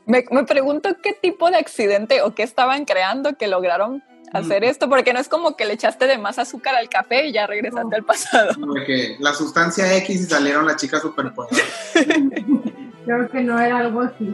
[0.06, 4.02] Me, pregunto qué tipo de accidente o qué estaban creando que lograron
[4.32, 7.32] hacer esto, porque no es como que le echaste de más azúcar al café y
[7.32, 8.52] ya regresaste al pasado.
[8.60, 11.66] Porque la sustancia X y salieron las chicas superpoderosas.
[13.04, 14.28] Creo que no era algo así.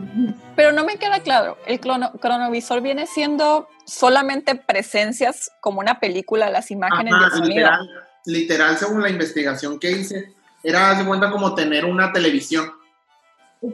[0.55, 6.71] Pero no me queda claro, ¿el cronovisor viene siendo solamente presencias como una película, las
[6.71, 7.55] imágenes de sonido?
[7.55, 7.91] Literal,
[8.25, 10.35] literal, según la investigación que hice,
[10.67, 12.73] era, de cuenta, como tener una televisión.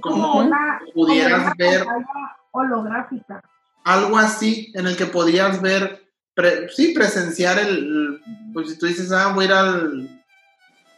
[0.01, 1.87] Como, una, pudieras ver.
[2.51, 3.43] Holográfica.
[3.83, 6.07] Algo así, en el que podías ver,
[6.75, 8.21] sí, presenciar el.
[8.53, 10.25] Pues si tú dices, ah, voy a ir al,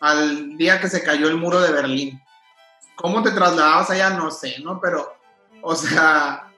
[0.01, 2.21] al día que se cayó el muro de Berlín.
[2.97, 4.11] ¿Cómo te trasladabas allá?
[4.11, 4.81] No sé, ¿no?
[4.81, 5.17] Pero,
[5.63, 6.49] o sea,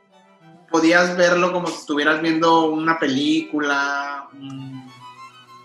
[0.70, 4.88] podías verlo como si estuvieras viendo una película, mm,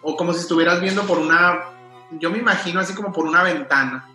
[0.04, 1.71] o como si estuvieras viendo por una
[2.20, 4.08] yo me imagino así como por una ventana.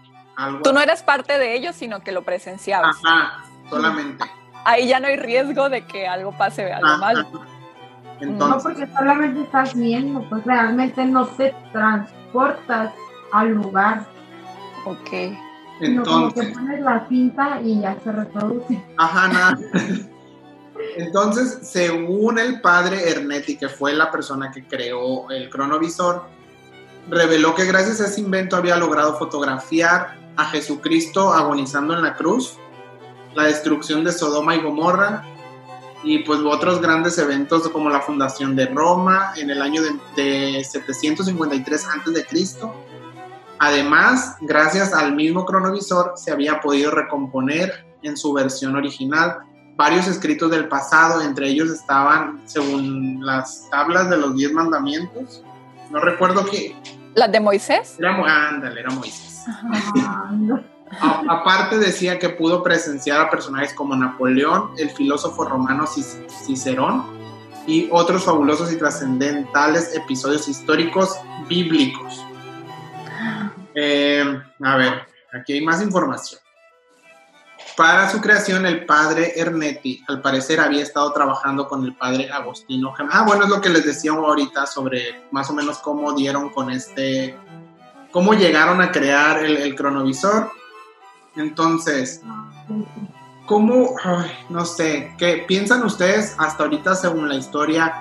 [0.63, 2.97] Tú no eres parte de ellos, sino que lo presenciabas.
[3.05, 4.25] Ajá, solamente.
[4.65, 7.27] Ahí ya no hay riesgo de que algo pase, algo malo.
[8.21, 12.93] no, porque solamente estás viendo, pues realmente no te transportas
[13.33, 14.07] al lugar.
[14.85, 15.37] Ok.
[15.81, 16.49] Entonces.
[16.49, 18.83] te pones la cinta y ya se reproduce.
[18.99, 19.59] Ajá, nada.
[20.97, 26.25] Entonces, según el padre Ernetti, que fue la persona que creó el cronovisor,
[27.09, 32.59] reveló que gracias a ese invento había logrado fotografiar a Jesucristo agonizando en la cruz,
[33.35, 35.25] la destrucción de Sodoma y Gomorra
[36.03, 39.83] y pues otros grandes eventos como la fundación de Roma en el año
[40.15, 42.27] de, 753 a.C.
[43.59, 49.39] Además, gracias al mismo cronovisor se había podido recomponer en su versión original
[49.77, 55.43] varios escritos del pasado, entre ellos estaban, según las tablas de los diez mandamientos,
[55.91, 56.77] no recuerdo qué.
[57.15, 57.97] ¿Las de Moisés?
[57.99, 59.45] Era, ándale, era Moisés.
[61.29, 67.05] aparte decía que pudo presenciar a personajes como Napoleón, el filósofo romano Cicerón
[67.67, 71.17] y otros fabulosos y trascendentales episodios históricos
[71.49, 72.25] bíblicos.
[73.75, 74.25] Eh,
[74.63, 76.41] a ver, aquí hay más información.
[77.77, 82.95] Para su creación, el padre Ernetti, al parecer, había estado trabajando con el padre Agostino.
[83.13, 86.71] Ah, bueno, es lo que les decía ahorita sobre más o menos cómo dieron con
[86.71, 87.37] este,
[88.13, 90.51] cómo llegaron a crear el, cronovisor.
[91.37, 92.23] Entonces,
[93.45, 93.95] ¿cómo,
[94.49, 97.95] no sé, qué piensan ustedes hasta ahorita según la historia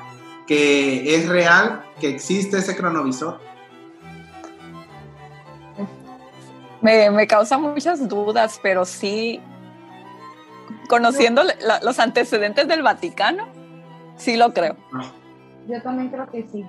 [0.47, 3.41] que es real, que existe ese cronovisor?
[6.79, 9.41] Me, me causa muchas dudas, pero sí
[10.87, 11.43] conociendo
[11.81, 13.47] los antecedentes del Vaticano,
[14.17, 14.75] sí lo creo.
[15.67, 16.65] Yo también creo que sí.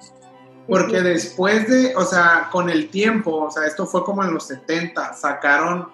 [0.69, 4.47] Porque después de, o sea, con el tiempo, o sea, esto fue como en los
[4.49, 5.89] 70, sacaron,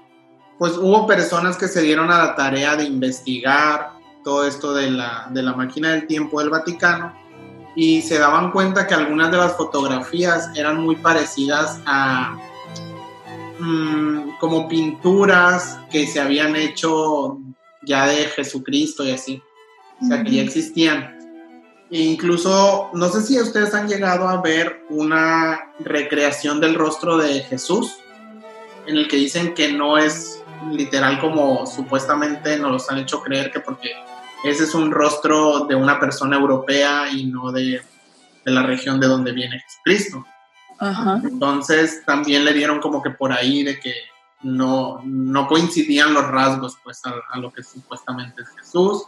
[0.58, 3.90] pues hubo personas que se dieron a la tarea de investigar
[4.24, 7.12] todo esto de la, de la máquina del tiempo del Vaticano
[7.74, 12.38] y se daban cuenta que algunas de las fotografías eran muy parecidas a
[13.58, 17.38] mm, como pinturas que se habían hecho
[17.84, 19.42] ya de Jesucristo y así,
[20.00, 21.18] o sea, que ya existían.
[21.90, 27.40] E incluso, no sé si ustedes han llegado a ver una recreación del rostro de
[27.40, 27.96] Jesús,
[28.86, 33.50] en el que dicen que no es literal como supuestamente nos los han hecho creer
[33.50, 33.90] que porque
[34.44, 37.82] ese es un rostro de una persona europea y no de,
[38.44, 40.24] la región de donde viene Jesucristo.
[41.22, 43.94] Entonces también le dieron como que por ahí de que
[44.42, 49.04] no, no coincidían los rasgos pues a, lo que supuestamente es Jesús.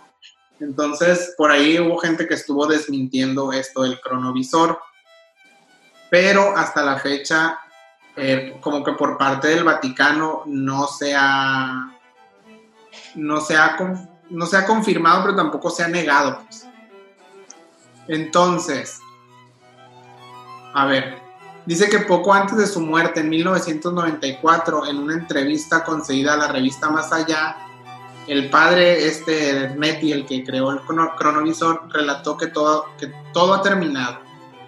[0.60, 4.78] Entonces por ahí hubo gente que estuvo desmintiendo esto del cronovisor,
[6.10, 7.58] pero hasta la fecha
[8.16, 11.90] eh, como que por parte del Vaticano no se ha
[13.16, 13.76] no se ha
[14.30, 16.40] no se ha confirmado, pero tampoco se ha negado.
[16.44, 16.66] Pues.
[18.08, 19.00] Entonces,
[20.72, 21.23] a ver,
[21.66, 26.48] dice que poco antes de su muerte, en 1994, en una entrevista concedida a la
[26.48, 27.56] revista Más Allá,
[28.26, 34.20] el padre, este el que creó el cronovisor, relató que todo, que todo ha terminado.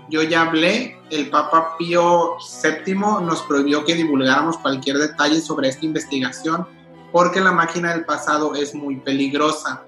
[0.09, 5.87] Yo ya hablé, el Papa Pío VII nos prohibió que divulgáramos cualquier detalle sobre esta
[5.87, 6.67] investigación
[7.13, 9.86] porque la máquina del pasado es muy peligrosa.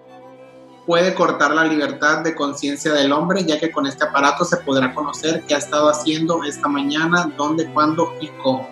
[0.88, 4.94] Puede cortar la libertad de conciencia del hombre, ya que con este aparato se podrá
[4.94, 8.66] conocer qué ha estado haciendo esta mañana, dónde, cuándo y cómo.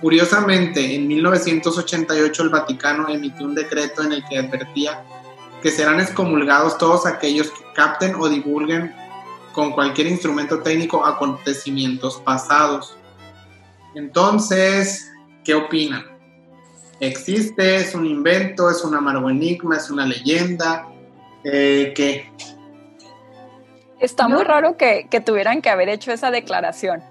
[0.00, 5.04] Curiosamente, en 1988 el Vaticano emitió un decreto en el que advertía
[5.62, 8.92] que serán excomulgados todos aquellos que capten o divulguen
[9.52, 12.96] con cualquier instrumento técnico acontecimientos pasados.
[13.94, 15.08] Entonces,
[15.44, 16.04] ¿qué opinan?
[17.00, 20.88] existe, es un invento, es un amargo enigma, es una leyenda,
[21.44, 22.30] eh, ¿qué?
[24.00, 27.02] Está muy raro que, tuvieran que haber hecho esa declaración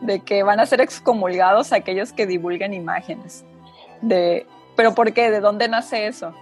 [0.00, 3.44] de que van a ser excomulgados aquellos que divulguen imágenes.
[4.02, 5.30] De, ¿Pero por qué?
[5.30, 6.34] ¿De dónde nace eso?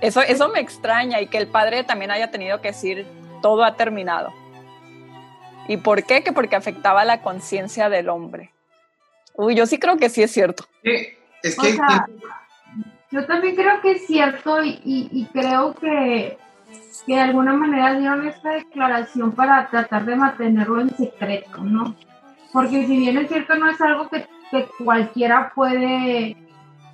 [0.00, 3.06] Eso, eso me extraña y que el padre también haya tenido que decir
[3.42, 4.32] todo ha terminado.
[5.68, 6.24] ¿Y por qué?
[6.24, 8.50] Que porque afectaba la conciencia del hombre.
[9.34, 10.64] Uy, yo sí creo que sí es cierto.
[10.82, 11.08] Sí,
[11.42, 11.78] es que...
[13.10, 16.38] yo también creo que es cierto y, creo que,
[17.06, 21.94] que, de alguna manera dieron esta declaración para tratar de mantenerlo en secreto, ¿no?
[22.52, 24.26] Porque si bien es cierto, no es algo que,
[24.84, 26.36] cualquiera puede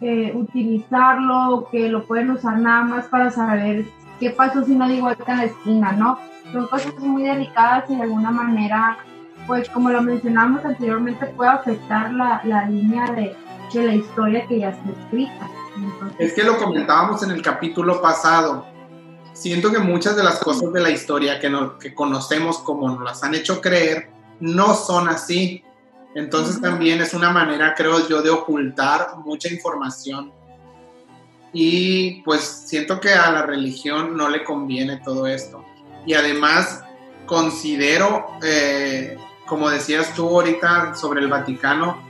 [0.02, 3.86] eh, utilizarlo, que lo pueden usar nada más para saber
[4.20, 6.18] qué pasó si no digo vuelta en la esquina, ¿no?
[6.52, 8.98] Son cosas muy delicadas y de alguna manera,
[9.46, 13.34] pues como lo mencionamos anteriormente, puede afectar la, la línea de,
[13.72, 15.48] de la historia que ya está escrita.
[16.18, 18.66] Es que lo comentábamos en el capítulo pasado.
[19.32, 23.02] Siento que muchas de las cosas de la historia que, no, que conocemos como nos
[23.02, 24.10] las han hecho creer
[24.40, 25.62] no son así.
[26.14, 30.32] Entonces también es una manera, creo yo, de ocultar mucha información.
[31.52, 35.64] Y pues siento que a la religión no le conviene todo esto.
[36.06, 36.82] Y además
[37.26, 42.05] considero, eh, como decías tú ahorita sobre el Vaticano,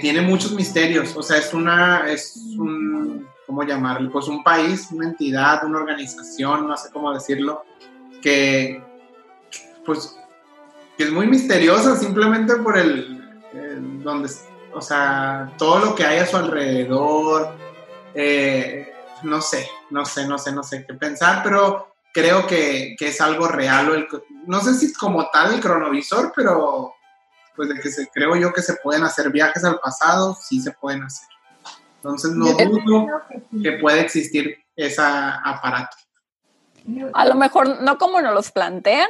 [0.00, 4.10] tiene muchos misterios, o sea, es una, es un, ¿cómo llamarlo?
[4.10, 7.64] Pues un país, una entidad, una organización, no sé cómo decirlo,
[8.22, 8.82] que,
[9.84, 10.18] pues,
[10.98, 13.40] es muy misteriosa simplemente por el,
[14.02, 14.30] donde,
[14.72, 17.54] o sea, todo lo que hay a su alrededor,
[18.14, 23.08] eh, no sé, no sé, no sé, no sé qué pensar, pero creo que, que
[23.08, 24.08] es algo real,
[24.46, 26.94] no sé si como tal el cronovisor, pero
[27.58, 30.70] pues de que se, creo yo que se pueden hacer viajes al pasado, sí se
[30.70, 31.28] pueden hacer.
[31.96, 33.06] Entonces no dudo
[33.60, 35.96] que, puede existir ese aparato.
[37.12, 39.08] A lo mejor no como nos los plantean,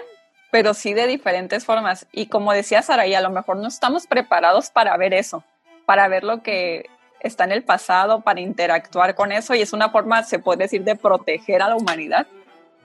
[0.50, 2.06] pero sí de diferentes formas.
[2.10, 5.44] Y como decía Saraí, a lo mejor no estamos preparados para ver eso,
[5.84, 6.88] para ver lo que
[7.20, 9.54] está en el pasado, para interactuar con eso.
[9.54, 12.26] Y es una forma, se puede decir, de proteger a la humanidad.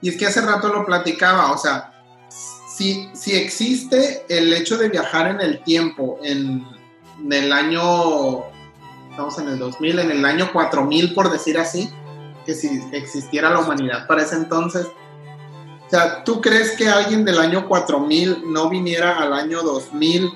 [0.02, 1.93] Y es que hace rato lo platicaba, o sea,
[2.74, 6.66] si, si existe el hecho de viajar en el tiempo, en,
[7.30, 8.46] el año,
[9.10, 11.88] estamos en el 2000, en el año 4000, por decir así,
[12.44, 17.38] que si existiera la humanidad para ese entonces, o sea, ¿tú crees que alguien del
[17.38, 20.32] año 4000 no viniera al año 2000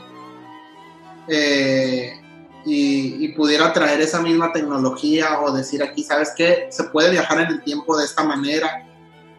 [1.26, 2.20] eh,
[2.64, 6.68] y, pudiera traer esa misma tecnología o decir aquí, ¿sabes qué?
[6.70, 8.86] Se puede viajar en el tiempo de esta manera.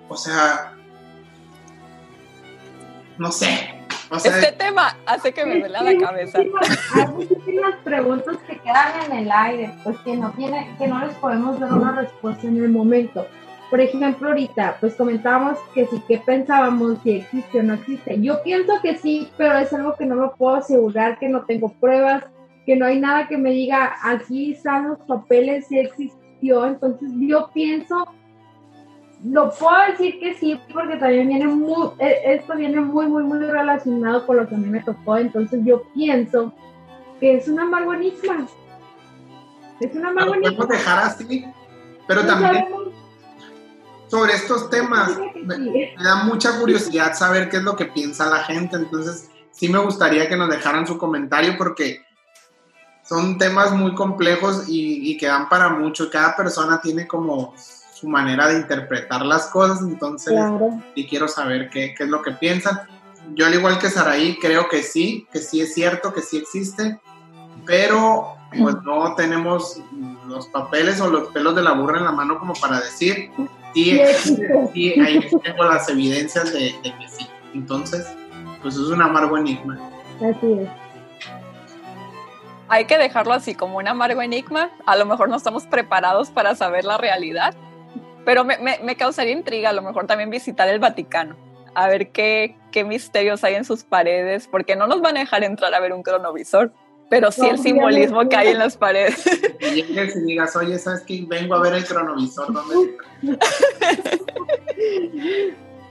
[0.09, 0.68] O sea,
[3.19, 3.47] no sé.
[4.15, 6.39] este tema hace que me duele la cabeza.
[6.39, 11.13] Hay muchísimas preguntas que quedan en el aire, pues que no, tiene, que no les
[11.15, 13.27] podemos dar una respuesta en el momento.
[13.69, 18.19] por ejemplo, ahorita, pues comentábamos que sí, que pensábamos si existe o no existe.
[18.19, 21.69] Yo pienso que sí, pero es algo que no lo puedo asegurar, que no tengo
[21.73, 22.23] pruebas,
[22.65, 26.65] que no hay nada que me diga, aquí están los papeles, si existió.
[26.65, 28.07] Entonces yo pienso,
[29.23, 33.39] lo puedo decir que sí, porque también viene muy, e, esto viene muy, muy, muy
[33.39, 35.17] relacionado con lo que a mí me tocó.
[35.17, 36.53] Entonces yo pienso
[37.19, 38.47] que es una enigma.
[39.79, 41.45] Es una amargo Lo podemos dejar así,
[42.07, 42.89] pero No también sabemos
[44.09, 48.75] sobre estos temas me da mucha curiosidad saber qué es lo que piensa la gente,
[48.75, 52.01] entonces sí me gustaría que nos dejaran su comentario porque
[53.03, 56.09] son temas muy complejos y, y que dan para mucho.
[56.09, 57.53] Cada persona tiene como
[57.99, 60.81] su manera de interpretar las cosas, entonces Claro.
[60.95, 62.79] y quiero saber qué, qué es lo que piensan.
[63.35, 66.99] Yo al igual que Saraí creo que sí, que sí es cierto, que sí existe,
[67.65, 69.81] pero pues no tenemos
[70.27, 73.49] los papeles o los pelos de la burra en la mano como para decir sí
[73.73, 74.69] Sí existe, existe.
[74.73, 77.27] sí, ahí tengo las evidencias de, de que sí.
[77.53, 78.07] Entonces,
[78.63, 79.77] pues es un amargo enigma.
[80.17, 80.69] Así es.
[82.67, 84.69] Hay que dejarlo así como un amargo enigma.
[84.85, 87.53] A lo mejor no estamos preparados para saber la realidad,
[88.29, 91.35] pero me, me- me causaría intriga a lo mejor también visitar el Vaticano,
[91.73, 95.43] a ver qué, qué misterios hay en sus paredes, porque no nos van a dejar
[95.43, 96.71] entrar a ver un cronovisor,
[97.09, 99.23] pero sí el No, simbolismo que hay en las paredes.
[99.59, 101.23] Que llegues y digas, oye, ¿sabes qué?
[101.27, 102.53] Vengo a ver el cronovisor.
[102.53, 102.75] ¿dónde
[103.23, 103.23] está?".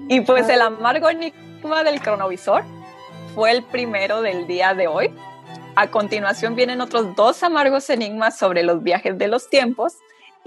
[0.09, 2.62] Y pues el amargo enigma del cronovisor
[3.34, 5.11] fue el primero del día de hoy.
[5.74, 9.95] A continuación vienen otros dos amargos enigmas sobre los viajes de los tiempos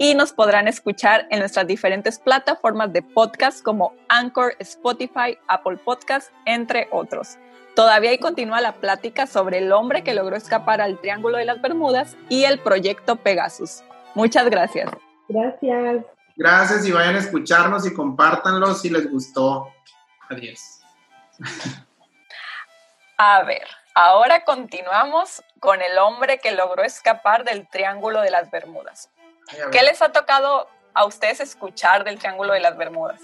[0.02, 6.32] y nos podrán escuchar en nuestras diferentes plataformas de podcast como Anchor, Spotify, Apple Podcast,
[6.44, 7.38] entre otros.
[7.76, 11.62] Todavía ahí continúa la plática sobre el hombre que logró escapar al Triángulo de las
[11.62, 13.84] Bermudas y el proyecto Pegasus.
[14.16, 14.90] Muchas gracias.
[15.28, 16.04] Gracias.
[16.34, 19.72] Gracias y vayan a escucharnos y compártanlo si les gustó.
[20.28, 20.80] Adiós.
[23.18, 29.08] A ver, ahora continuamos con el hombre que logró escapar del Triángulo de las Bermudas.
[29.70, 33.20] ¿Qué les ha tocado a ustedes escuchar del Triángulo de las Bermudas?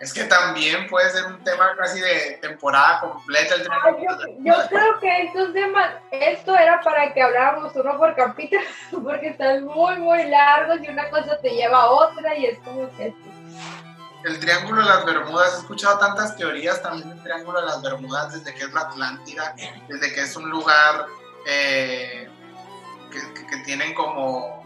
[0.00, 3.54] Es que también puede ser un tema casi de temporada completa.
[3.54, 8.16] El Ay, yo, yo creo que estos temas, esto era para que habláramos uno por
[8.16, 8.62] capítulo,
[9.04, 12.90] porque están muy, muy largos y una cosa te lleva a otra y es como
[12.96, 13.14] que...
[14.24, 18.32] El Triángulo de las Bermudas, he escuchado tantas teorías también del Triángulo de las Bermudas
[18.32, 19.54] desde que es la Atlántida,
[19.88, 21.06] desde que es un lugar
[21.46, 22.26] eh,
[23.10, 24.59] que, que- que tienen como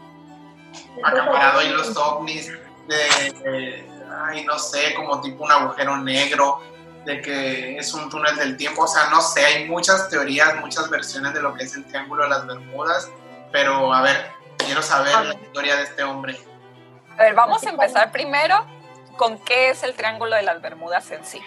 [1.03, 2.51] acaparado ahí los ovnis,
[2.87, 2.95] de,
[3.43, 3.89] de-
[4.25, 6.61] ay, no sé, como tipo un agujero negro,
[7.05, 10.89] de que es un túnel del tiempo, o sea, no sé, hay muchas teorías, muchas
[10.89, 13.09] versiones de lo que es el Triángulo de las Bermudas,
[13.51, 16.39] pero a ver, quiero saber la historia de este hombre.
[17.17, 18.65] A ver, vamos a empezar primero
[19.17, 21.39] con qué es el Triángulo de las Bermudas en sí.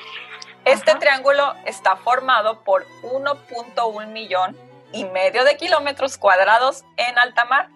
[0.64, 1.01] Este Ajá.
[1.01, 4.57] triángulo está formado por 1.1 millón
[4.93, 7.68] y medio de kilómetros cuadrados en alta mar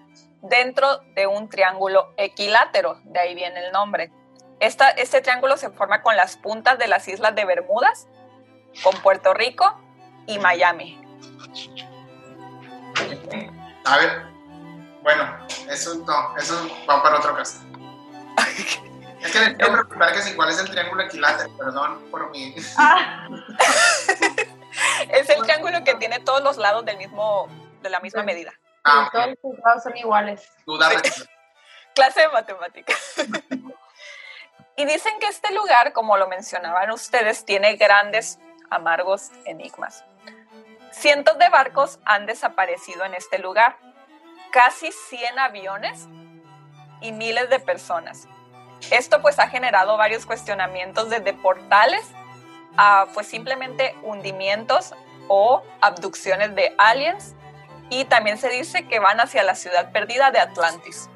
[0.43, 4.11] dentro de un triángulo equilátero, de ahí viene el nombre.
[4.61, 8.07] Esta- este triángulo se forma con las puntas de las islas de Bermudas,
[8.82, 9.80] con Puerto Rico
[10.26, 11.01] y Miami.
[13.84, 14.22] A ver,
[15.03, 15.36] bueno,
[15.68, 17.59] eso no, eso va para otro caso.
[19.20, 22.55] Es que les quiero preguntar que si cuál es el triángulo equilátero, perdón por mi...
[22.76, 23.28] Ah,
[25.11, 27.47] Es el triángulo que tiene todos los lados del mismo,
[27.82, 28.53] de la misma medida.
[28.85, 30.41] Ah, todos ok, sus lados son iguales.
[30.41, 31.24] Sí.
[31.95, 33.14] clase de matemáticas.
[34.76, 38.39] y dicen que este lugar, como lo mencionaban ustedes, tiene grandes,
[38.70, 40.05] amargos enigmas.
[40.91, 43.76] Cientos de barcos han desaparecido en este lugar,
[44.51, 46.09] casi 100 aviones
[47.01, 48.28] y miles de personas.
[48.91, 52.05] Esto pues ha generado varios cuestionamientos desde portales
[52.76, 54.95] a pues simplemente hundimientos
[55.28, 57.35] o abducciones de aliens
[57.93, 61.11] y también se dice que van hacia la ciudad perdida de Atlantis.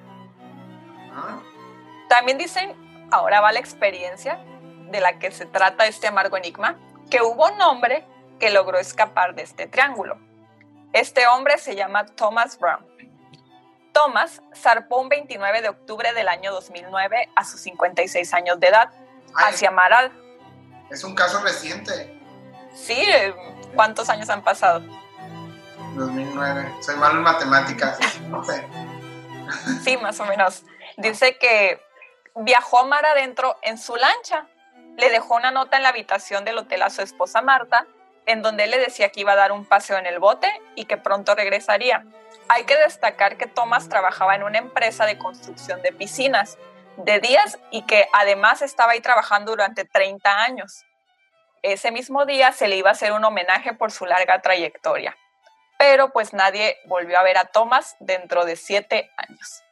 [2.06, 2.76] También dicen,
[3.10, 4.38] ahora va la experiencia
[4.90, 6.78] de la que se trata este amargo enigma,
[7.10, 8.04] que hubo un hombre
[8.38, 10.18] que logró escapar de este triángulo.
[10.92, 12.86] Este hombre se llama Thomas Brown.
[13.92, 18.90] Thomas zarpó un 29 de octubre del año 2009 a sus 56 años de edad
[19.34, 20.12] ay, hacia Maral.
[20.90, 22.12] es un caso reciente,
[22.74, 23.34] Sí, eh,
[23.74, 24.82] ¿cuántos años han pasado?
[25.96, 26.74] 2009.
[26.80, 28.66] Soy malo en matemáticas, no sé.
[29.82, 30.64] Sí, más o menos.
[30.96, 31.80] Dice que
[32.34, 34.46] viajó mar adentro en su lancha.
[34.96, 37.86] Le dejó una nota en la habitación del hotel a su esposa Marta,
[38.24, 40.86] en donde él le decía que iba a dar un paseo en el bote y
[40.86, 42.04] que pronto regresaría.
[42.48, 46.58] Hay que destacar que Thomas trabajaba en una empresa de construcción de piscinas.
[46.96, 50.84] de días y que además estaba ahí trabajando durante 30 años.
[51.62, 55.16] Ese mismo día se le iba a hacer un homenaje por su larga trayectoria,
[55.78, 59.62] pero pues nadie volvió a ver a Thomas dentro de siete años.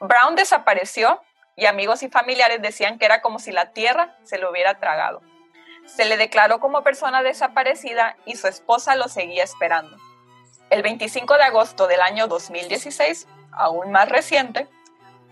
[0.00, 1.20] Brown desapareció
[1.56, 5.22] y amigos y familiares decían que era como si la tierra se lo hubiera tragado.
[5.86, 9.96] Se le declaró como persona desaparecida y su esposa lo seguía esperando.
[10.70, 14.66] El 25 de agosto del año 2016, aún más reciente,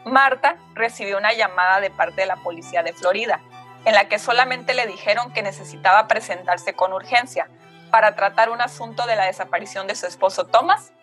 [0.05, 3.41] Marta recibió una llamada de parte de la policía de Florida,
[3.85, 7.49] en la que solamente le dijeron que necesitaba presentarse con urgencia
[7.93, 10.95] para tratar un asunto de la desaparición de su esposo Thomas,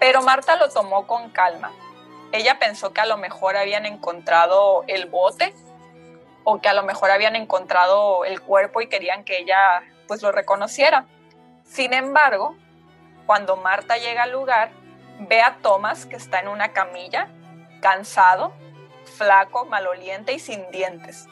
[0.00, 1.72] pero Marta lo tomó con calma.
[2.32, 5.54] Ella pensó que a lo mejor habían encontrado el bote
[6.44, 10.32] o que a lo mejor habían encontrado el cuerpo y querían que ella pues lo
[10.32, 11.04] reconociera.
[11.64, 12.56] Sin embargo,
[13.26, 14.70] cuando Marta llega al lugar,
[15.18, 17.28] ve a Thomas que está en una camilla,
[17.82, 18.54] cansado,
[19.18, 21.26] flaco, maloliente y sin dientes.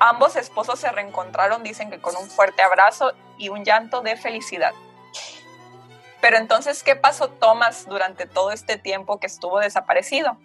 [0.00, 4.72] Ambos esposos se reencontraron, dicen que con un fuerte abrazo y un llanto de felicidad.
[6.20, 10.38] Pero entonces, ¿qué pasó Thomas durante todo este tiempo que estuvo desaparecido?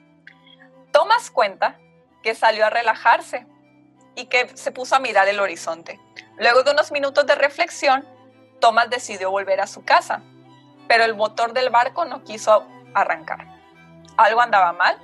[0.92, 1.80] Thomas cuenta
[2.22, 3.48] que salió a relajarse
[4.16, 6.00] y que se puso a mirar el horizonte.
[6.38, 8.08] Luego de unos minutos de reflexión,
[8.60, 10.22] Thomas decidió volver a su casa,
[10.88, 13.48] pero el motor del barco no quiso arrancar.
[14.18, 14.98] Algo andaba mal,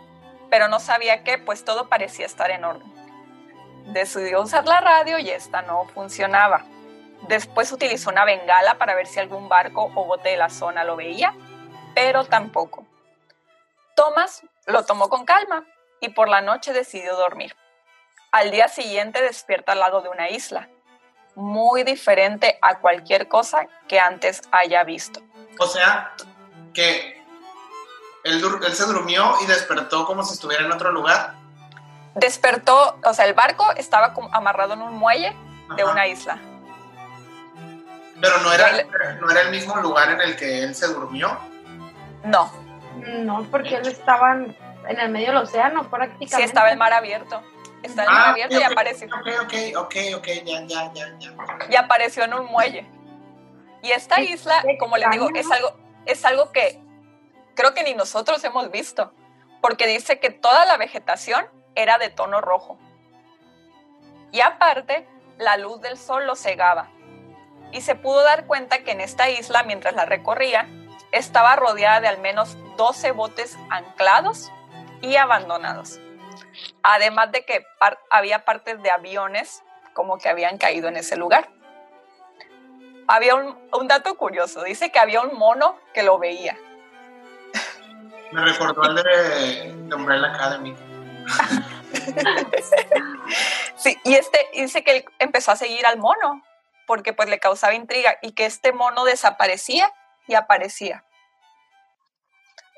[0.50, 2.99] pero no sabía qué, pues todo parecía estar en orden.
[3.92, 6.66] Decidió usar la radio y esta no funcionaba.
[7.28, 10.96] Después utilizó una bengala para ver si algún barco o bote de la zona lo
[10.96, 11.34] veía,
[11.96, 12.86] pero tampoco.
[13.96, 15.66] Thomas lo tomó con calma
[16.00, 17.56] y por la noche decidió dormir.
[18.32, 20.70] Al día siguiente despierta al lado de una isla,
[21.36, 25.22] muy diferente a cualquier cosa que antes haya visto.
[25.58, 26.14] O sea,
[26.74, 27.20] que
[28.24, 28.42] él,
[28.74, 31.34] se durmió y despertó como si estuviera en otro lugar.
[32.20, 35.36] Despertó, o sea, el barco estaba amarrado en un muelle
[35.76, 36.40] de una isla.
[38.22, 38.84] Pero no era,
[39.22, 41.38] no era el mismo lugar en el que él se durmió.
[42.24, 42.52] No.
[42.96, 46.36] No, porque él estaba en el medio del océano prácticamente.
[46.36, 47.42] Sí, estaba el mar abierto.
[47.84, 49.08] Está el mar ah, abierto y apareció.
[49.08, 51.32] Ok, ok, ok, ok, ya, ya, ya, ya.
[51.70, 52.86] Y apareció en un muelle.
[53.82, 56.82] Y esta isla, como le digo, es algo, es algo que
[57.56, 59.14] creo que ni nosotros hemos visto,
[59.62, 61.46] porque dice que toda la vegetación
[61.82, 62.78] era de tono rojo.
[64.32, 65.08] Y aparte,
[65.38, 66.90] la luz del sol lo cegaba
[67.72, 70.68] y se pudo dar cuenta que en esta isla, mientras la recorría,
[71.12, 74.52] estaba rodeada de al menos 12 botes anclados
[75.02, 76.00] y abandonados.
[76.84, 77.66] Además de que
[78.10, 79.64] había partes de aviones
[79.94, 81.50] como que habían caído en ese lugar.
[83.08, 86.58] Había un, dato curioso, dice que había un mono que lo veía.
[88.32, 90.76] Me recordó al de, Academy.
[93.78, 96.44] sí, y este dice que él empezó a seguir al mono
[96.88, 99.94] porque pues le causaba intriga y que este mono desaparecía
[100.28, 101.04] y aparecía.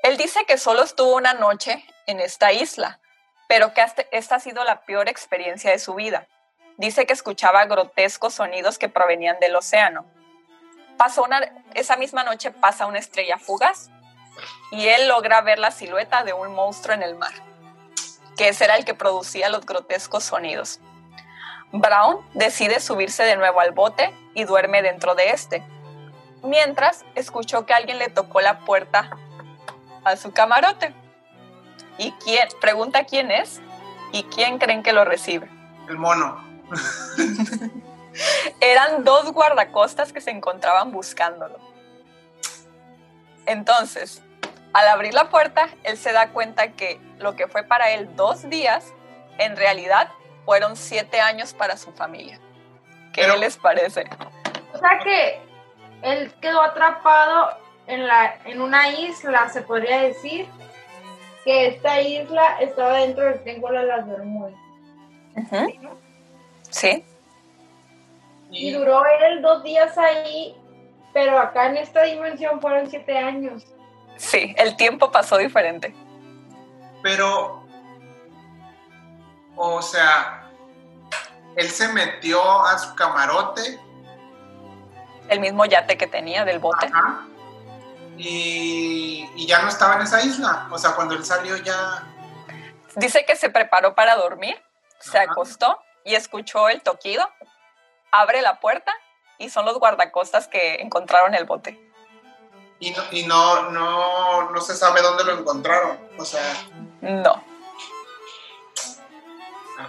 [0.02, 3.00] Él dice que solo estuvo una noche en esta isla,
[3.48, 6.26] pero que esta ha sido la peor experiencia de su vida.
[6.76, 10.04] Dice que escuchaba grotescos sonidos que provenían del océano.
[10.96, 11.40] Pasó una,
[11.74, 13.90] esa misma noche pasa una estrella fugaz
[14.72, 17.32] y él logra ver la silueta de un monstruo en el mar,
[18.36, 20.80] que ese era el que producía los grotescos sonidos.
[21.72, 25.64] Brown decide subirse de nuevo al bote y duerme dentro de este,
[26.42, 29.10] mientras escuchó que alguien le tocó la puerta
[30.04, 30.94] a su camarote.
[31.98, 32.48] ¿Y quién?
[32.60, 33.60] Pregunta quién es
[34.12, 35.48] y quién creen que lo recibe.
[35.88, 36.44] El mono.
[38.60, 41.58] Eran dos guardacostas que se encontraban buscándolo.
[43.46, 44.22] Entonces,
[44.72, 48.48] al abrir la puerta, él se da cuenta que lo que fue para él dos
[48.48, 48.92] días,
[49.38, 50.08] en realidad
[50.44, 52.40] fueron siete años para su familia.
[53.12, 54.04] ¿Qué les parece?
[54.72, 55.40] O sea que
[56.02, 57.56] él quedó atrapado
[57.86, 60.48] en, la, en una isla, se podría decir,
[61.44, 64.54] que esta isla estaba dentro del Triángulo de las Bermudas.
[66.70, 67.04] Sí.
[68.50, 70.56] Y duró él dos días ahí,
[71.12, 73.66] pero acá en esta dimensión fueron siete años.
[74.16, 75.94] Sí, el tiempo pasó diferente.
[77.02, 77.62] Pero
[79.56, 80.50] o sea,
[81.56, 83.78] él se metió a su camarote.
[85.28, 86.90] El mismo yate que tenía del bote.
[88.16, 90.68] y, ya no estaba en esa isla.
[90.70, 92.04] O sea, cuando él salió ya...
[92.96, 94.60] Dice que se preparó para dormir,
[94.98, 97.26] se acostó y escuchó el toquido,
[98.10, 98.92] abre la puerta
[99.38, 101.91] y son los guardacostas que encontraron el bote.
[102.82, 105.96] Y no, y no, no, no se sabe dónde lo encontraron.
[106.18, 106.42] O sea
[107.00, 107.40] No.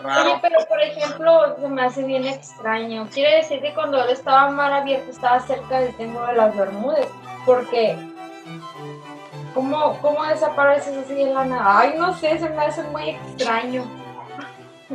[0.06, 3.10] Oye, pero por ejemplo, se me hace bien extraño.
[3.12, 7.08] Quiere decir que cuando él estaba mar abierto estaba cerca del Triángulo de las Bermudas.
[7.48, 7.98] Porque,
[9.56, 11.80] ¿cómo, ¿cómo desapareces así de la nada?
[11.80, 13.86] Ay, no sé, se me hace muy extraño.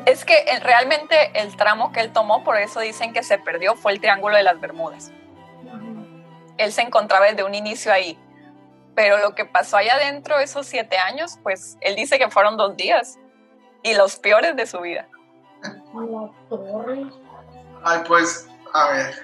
[0.07, 3.75] Es que eh, realmente el tramo que él tomó, por eso dicen que se perdió,
[3.75, 5.11] fue el Triángulo de las Bermudas.
[6.59, 8.19] Él se encontraba desde un inicio ahí.
[8.95, 12.77] Pero lo que pasó allá adentro esos siete años, pues él dice que fueron dos
[12.77, 13.17] días
[13.83, 15.09] y los peores de su vida.
[17.85, 19.15] Ay, pues, a ver,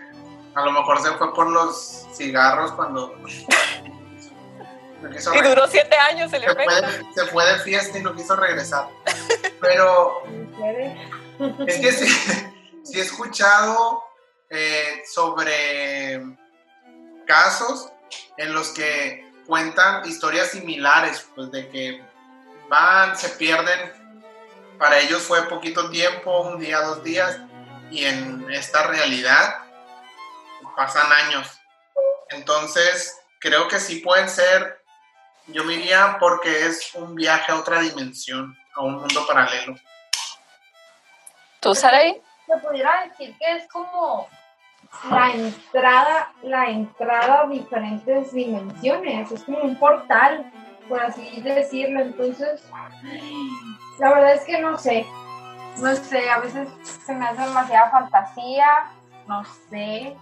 [0.55, 3.14] a lo mejor se fue por los cigarros cuando...
[5.35, 6.72] y duró siete años el se efecto.
[6.72, 8.89] Fue, se fue de fiesta y no quiso regresar.
[9.61, 10.22] Pero
[11.66, 12.07] es que sí,
[12.85, 14.05] sí he escuchado
[14.51, 16.22] eh, sobre
[17.25, 17.91] casos
[18.37, 22.03] en los que cuentan historias similares, pues de que
[22.68, 24.05] van, se pierden
[24.79, 27.39] para ellos fue poquito tiempo, un día, dos días,
[27.91, 29.57] y en esta realidad
[30.77, 31.61] pasan años.
[32.31, 34.83] Entonces, creo que sí pueden ser,
[35.47, 39.77] yo me iría porque es un viaje a otra dimensión, a un mundo paralelo.
[41.61, 42.20] ¿Tú, Saray?
[42.47, 44.29] Se pudiera decir que es como
[45.11, 50.51] la entrada, la entrada a diferentes dimensiones, es como un portal,
[50.88, 52.01] por así decirlo.
[52.01, 52.62] Entonces,
[53.99, 55.07] la verdad es que no sé.
[55.78, 56.68] No sé, a veces
[57.05, 58.66] se me hace demasiada fantasía.
[59.26, 60.16] No sé.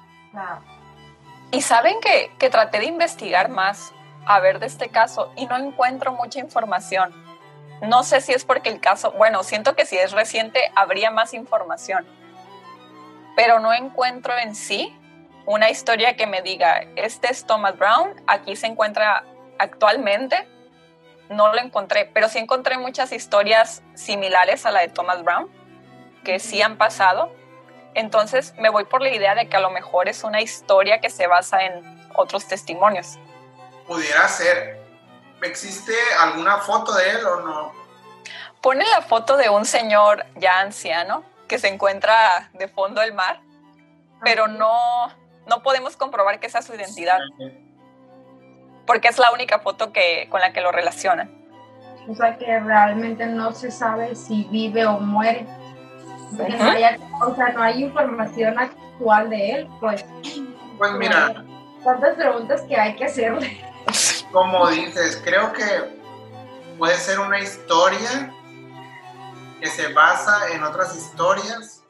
[1.50, 3.92] Y saben que, que traté de investigar más
[4.26, 7.12] a ver de este caso y no encuentro mucha información.
[7.82, 11.34] No sé si es porque el caso, bueno, siento que si es reciente habría más
[11.34, 12.06] información,
[13.36, 14.96] pero no encuentro en sí
[15.46, 19.24] una historia que me diga, este es Thomas Brown, aquí se encuentra
[19.58, 20.46] actualmente
[21.32, 25.50] no lo encontré, pero sí encontré muchas historias similares a la de Thomas Brown,
[26.24, 27.32] que sí han pasado.
[27.94, 31.10] Entonces me voy por la idea de que a lo mejor es una historia que
[31.10, 33.18] se basa en otros testimonios.
[33.86, 34.80] Pudiera ser.
[35.42, 37.72] ¿Existe alguna foto de él o no?
[38.60, 43.42] Pone la foto de un señor ya anciano que se encuentra de fondo del mar,
[44.24, 45.08] pero no,
[45.46, 47.18] no podemos comprobar que esa su identidad
[48.86, 51.30] porque es la única foto que, con la que lo relacionan.
[52.08, 55.46] O sea que realmente no se sabe si vive o muere.
[56.32, 60.06] no o sea, no hay información actual de él, pues.
[60.78, 61.44] Pues mira.
[61.84, 63.62] Tantas preguntas que hay que hacerle.
[64.32, 65.64] Como dices, creo que
[66.78, 68.32] puede ser una historia
[69.62, 71.82] que se basa en otras historias,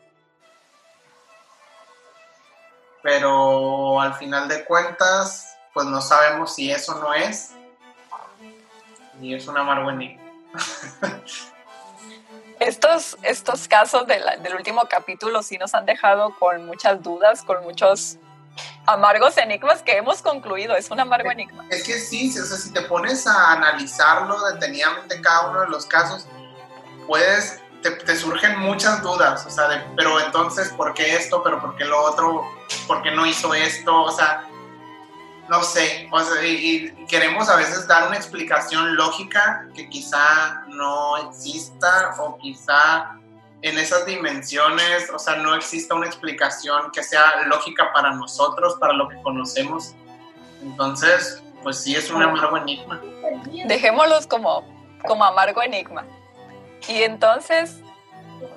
[3.02, 7.52] pero al final de cuentas pues no sabemos si eso no es.
[9.22, 10.20] Y es una marguení.
[12.60, 18.18] estos, estos casos del último capítulo sí nos han dejado con muchas dudas, con muchos
[18.84, 20.76] amargos enigmas que hemos concluido.
[20.76, 21.64] Es un amargo enigma.
[21.70, 25.86] Es que sí, o sea, si te pones a analizarlo detenidamente cada uno de los
[25.86, 26.26] casos,
[27.06, 31.42] puedes, te, surgen muchas dudas, o sea, pero entonces, ¿por qué esto?
[31.42, 32.44] ¿Pero por qué lo otro?
[32.86, 34.02] ¿Por qué no hizo esto?
[34.02, 34.48] O sea,
[35.48, 36.08] no sé,
[36.44, 43.18] y, queremos a veces dar una explicación lógica que quizá no exista o quizá
[43.60, 48.92] en esas dimensiones, o sea, no exista una explicación que sea lógica para nosotros, para
[48.92, 49.94] lo que conocemos.
[50.62, 53.00] Entonces, pues sí es un amargo enigma.
[53.66, 54.64] Dejémoslos como,
[55.06, 56.04] como amargo enigma.
[56.88, 57.80] Y entonces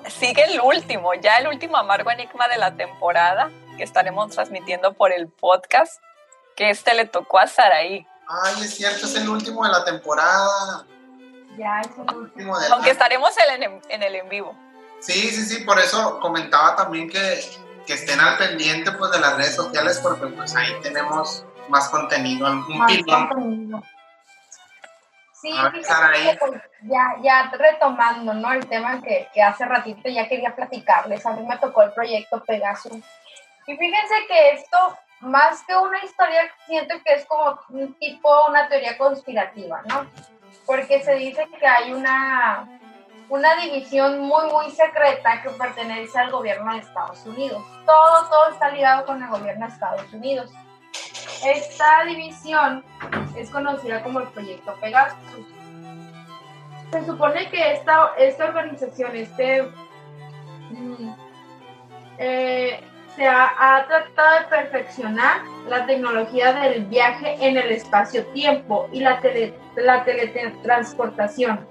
[0.08, 5.12] sigue el último, ya el último amargo enigma de la temporada que estaremos transmitiendo por
[5.12, 6.00] el podcast
[6.56, 8.06] que este le tocó a Saraí.
[8.28, 10.86] Ay, es cierto, es el último de la temporada.
[11.56, 14.56] Ya, es el último de Aunque estaremos en el, en el en vivo.
[15.00, 17.40] Sí, sí, sí, por eso comentaba también que,
[17.86, 22.46] que estén al pendiente pues, de las redes sociales porque pues ahí tenemos más contenido.
[22.46, 23.82] Un más contenido.
[25.46, 28.52] Sí, pues, ya, ya retomando ¿no?
[28.52, 32.42] el tema que, que hace ratito ya quería platicarles, a mí me tocó el proyecto
[32.44, 33.04] Pegasus.
[33.66, 38.68] Y fíjense que esto más que una historia, siento que es como un tipo, una
[38.68, 40.06] teoría conspirativa, ¿no?
[40.66, 42.80] Porque se dice que hay una,
[43.28, 47.62] una división muy, muy secreta que pertenece al gobierno de Estados Unidos.
[47.84, 50.50] Todo, todo está ligado con el gobierno de Estados Unidos.
[51.44, 52.84] Esta división
[53.36, 55.46] es conocida como el Proyecto Pegasus.
[56.90, 59.62] Se supone que esta, esta organización, este...
[60.70, 61.12] Mm,
[62.18, 62.80] eh,
[63.16, 69.54] se ha, tratado de perfeccionar la tecnología del viaje en el espacio-tiempo y la, tele,
[69.74, 71.66] la teletransportación.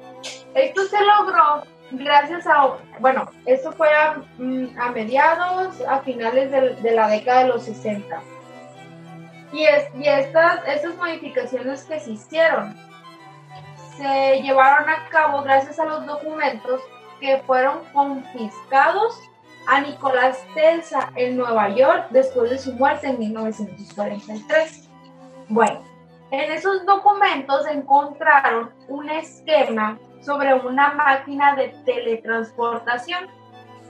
[0.56, 7.08] Esto se logró gracias a, bueno, esto fue a, mm, mediados, a finales de, la
[7.08, 8.22] década de los 60.
[9.52, 12.76] Y, es, y estas, estas modificaciones que se hicieron
[13.98, 16.82] se llevaron a cabo gracias a los documentos
[17.20, 19.18] que fueron confiscados
[19.68, 24.90] a Nicolás Telsa en Nueva York después de su muerte en 1943.
[25.48, 25.82] Bueno,
[26.32, 33.28] en esos documentos encontraron un esquema sobre una máquina de teletransportación.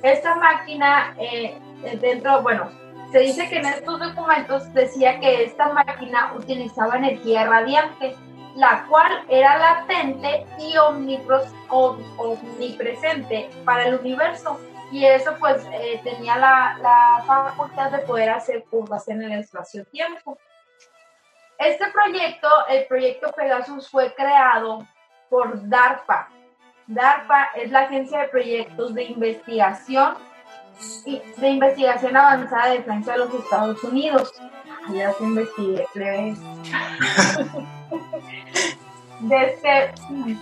[0.04, 1.58] Esta máquina, eh,
[2.00, 2.70] dentro, bueno,
[3.16, 8.14] se dice que en estos documentos decía que esta máquina utilizaba energía radiante,
[8.58, 14.60] la cual era latente y omnipresente para el universo.
[14.92, 20.38] Y eso pues eh, tenía la, la facultad de poder hacer curvas en el espacio-tiempo.
[21.58, 24.86] Este proyecto, el proyecto Pegasus, fue creado
[25.30, 26.28] por DARPA.
[26.88, 30.18] DARPA es la agencia de proyectos de investigación
[31.38, 34.34] de investigación avanzada de defensa de los Estados Unidos.
[34.94, 35.86] Ya se investigué,
[39.22, 39.94] Desde,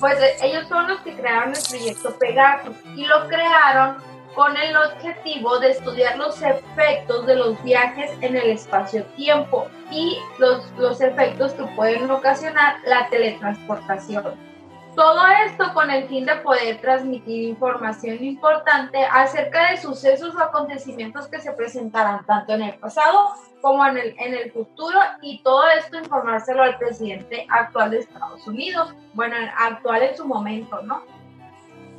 [0.00, 3.96] pues ellos son los que crearon el proyecto Pegasus y lo crearon
[4.34, 10.70] con el objetivo de estudiar los efectos de los viajes en el espacio-tiempo y los,
[10.78, 14.49] los efectos que pueden ocasionar la teletransportación.
[14.94, 21.28] Todo esto con el fin de poder transmitir información importante acerca de sucesos o acontecimientos
[21.28, 25.62] que se presentarán tanto en el pasado como en el, en el futuro y todo
[25.78, 31.02] esto informárselo al presidente actual de Estados Unidos, bueno, actual en su momento, ¿no?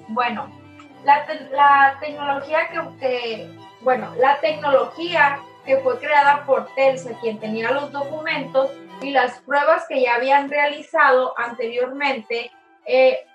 [0.10, 0.52] Bueno,
[1.06, 2.68] la, la tecnología
[3.00, 8.72] que, bueno, la tecnología que fue creada por Telsa, quien tenía los documentos
[9.02, 12.52] y las pruebas que ya habían realizado anteriormente
[12.86, 13.26] eh,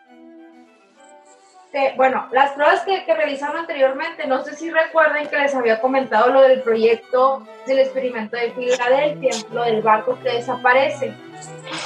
[1.96, 6.32] bueno, las pruebas que, que, realizaron anteriormente, no sé si recuerden que les había comentado
[6.32, 11.14] lo del proyecto del experimento de Filadelfia, lo del barco que desaparece.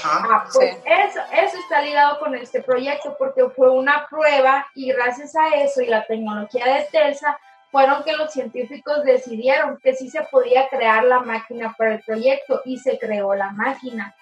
[0.04, 5.34] Ah, pues eso, eso está ligado con este proyecto porque fue una prueba y gracias
[5.34, 7.38] a eso y la tecnología de Telsa
[7.72, 12.62] fueron que los científicos decidieron que sí se podía crear la máquina para el proyecto
[12.64, 14.14] y se creó la máquina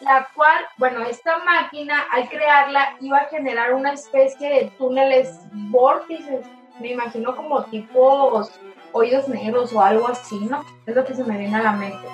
[0.00, 6.46] la cual, bueno, esta máquina al crearla iba a generar una especie de túneles vórtices,
[6.80, 8.48] me imagino como tipo
[8.92, 10.64] hoyos negros o algo así, ¿no?
[10.86, 12.08] Es lo que se me viene a la mente.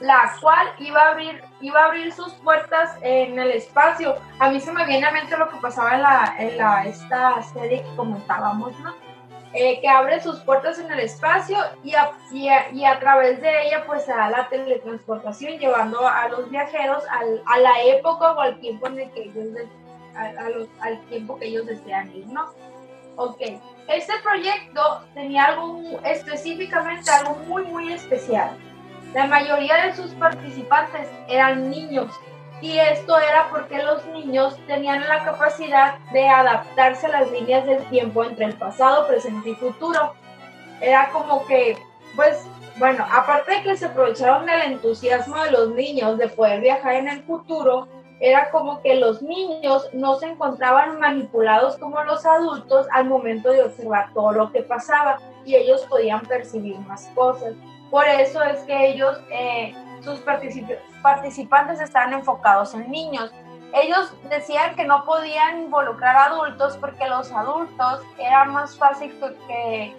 [0.00, 4.16] La cual iba a abrir, iba a abrir sus puertas en el espacio.
[4.40, 7.42] A mí se me viene a mente lo que pasaba en la, en la esta
[7.54, 8.94] serie que comentábamos, ¿no?
[9.58, 13.84] Eh, que abre sus puertas en el espacio y a, y, a, través de ella
[13.86, 18.60] pues se da la teletransportación llevando a los viajeros al, a la época o al
[18.60, 19.46] tiempo en el que ellos
[20.80, 22.50] al tiempo que ellos desean ir, ¿no?
[23.16, 23.40] Ok,
[23.88, 28.58] este proyecto tenía algo específicamente algo muy muy especial.
[29.14, 32.12] La mayoría de sus participantes eran niños
[32.60, 37.84] y esto era porque los niños tenían la capacidad de adaptarse a las líneas del
[37.90, 40.14] tiempo entre el pasado, presente y futuro.
[40.80, 41.76] Era como que,
[42.14, 42.46] pues,
[42.78, 47.08] bueno, aparte de que se aprovecharon del entusiasmo de los niños de poder viajar en
[47.08, 47.88] el futuro,
[48.20, 53.62] era como que los niños no se encontraban manipulados como los adultos al momento de
[53.62, 57.52] observar todo lo que pasaba y ellos podían percibir más cosas.
[57.90, 59.74] Por eso es que ellos eh,
[60.06, 60.20] sus
[61.02, 63.32] participantes estaban enfocados en niños.
[63.74, 69.94] Ellos decían que no podían involucrar adultos porque los adultos era más fácil que,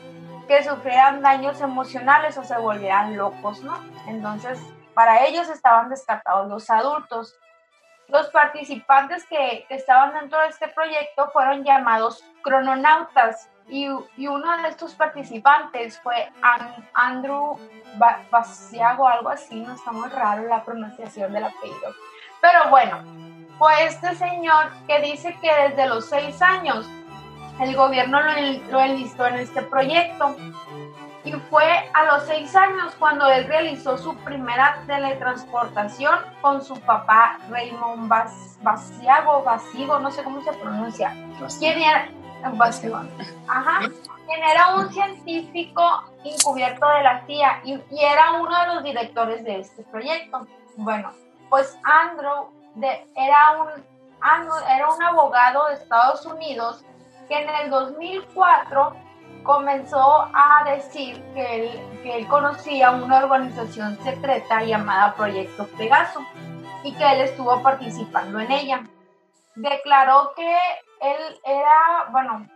[0.48, 3.78] que, sufrieran daños emocionales o se volvieran locos, ¿no?
[4.08, 4.60] Entonces,
[4.94, 7.36] para ellos estaban descartados los adultos.
[8.08, 14.58] Los participantes que, que estaban dentro de este proyecto fueron llamados crononautas y, y, uno
[14.62, 16.32] de estos participantes fue
[16.94, 17.58] Andrew
[18.32, 21.94] Basiago, algo así, no está muy raro la pronunciación del apellido.
[22.42, 23.00] Pero bueno,
[23.58, 26.88] fue este señor que dice que desde los seis años
[27.60, 28.32] el gobierno lo,
[28.72, 30.36] lo enlistó en este proyecto.
[31.24, 37.38] Y fue a los seis años cuando él realizó su primera teletransportación con su papá
[37.50, 38.10] Raymond
[38.62, 41.14] Basiago, Basigo, no sé cómo se pronuncia.
[41.60, 42.08] ¿Quién era?
[43.48, 43.80] Ajá.
[43.80, 49.60] Quien era un científico encubierto de la CIA y, era uno de los directores de
[49.60, 50.46] este proyecto.
[50.76, 51.12] Bueno,
[51.50, 53.70] pues Andrew de, era, un,
[54.70, 56.84] era un abogado de Estados Unidos
[57.30, 58.96] que en el 2004
[59.44, 66.22] comenzó a decir que él, que él conocía una organización secreta llamada Proyecto Pegaso
[66.84, 68.84] y que él estuvo participando en ella.
[69.58, 70.58] Declaró que
[71.02, 72.48] él era, bueno,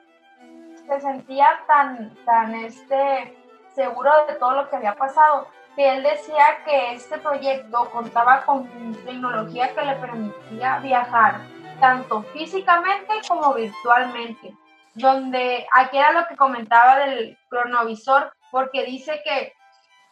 [0.88, 3.38] se sentía tan, tan este,
[3.74, 8.68] seguro de todo lo que había pasado, que él decía que este proyecto contaba con
[9.06, 11.42] tecnología que le permitía viajar
[11.80, 14.54] tanto físicamente como virtualmente,
[14.94, 19.54] donde aquí era lo que comentaba del cronovisor, porque dice que,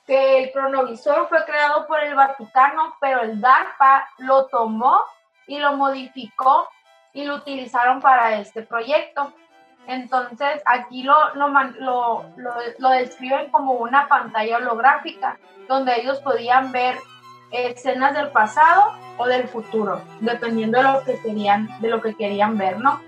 [0.07, 5.03] que el cronovisor fue creado por el Vaticano, pero el DARPA lo tomó
[5.45, 6.67] y lo modificó
[7.13, 9.33] y lo utilizaron para este proyecto.
[9.87, 12.25] Entonces, aquí lo, lo,
[12.77, 16.97] lo, describen como una pantalla holográfica, donde ellos podían ver
[17.51, 22.57] escenas del pasado o del futuro, dependiendo de lo que querían, de lo que querían
[22.57, 23.01] ver, ¿no?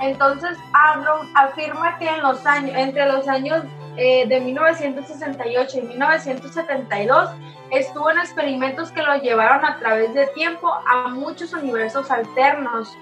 [0.00, 3.62] Entonces, Arnold afirma que en los años, entre los años
[3.96, 7.30] eh, de 1968 y 1972,
[7.70, 12.96] estuvo en experimentos que lo llevaron a través de tiempo a muchos universos alternos.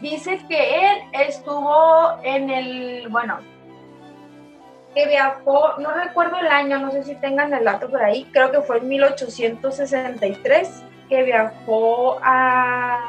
[0.00, 3.40] Dice que él estuvo en el, bueno,
[4.94, 8.50] que viajó, no recuerdo el año, no sé si tengan el dato por ahí, creo
[8.50, 13.00] que fue en 1863, que viajó a,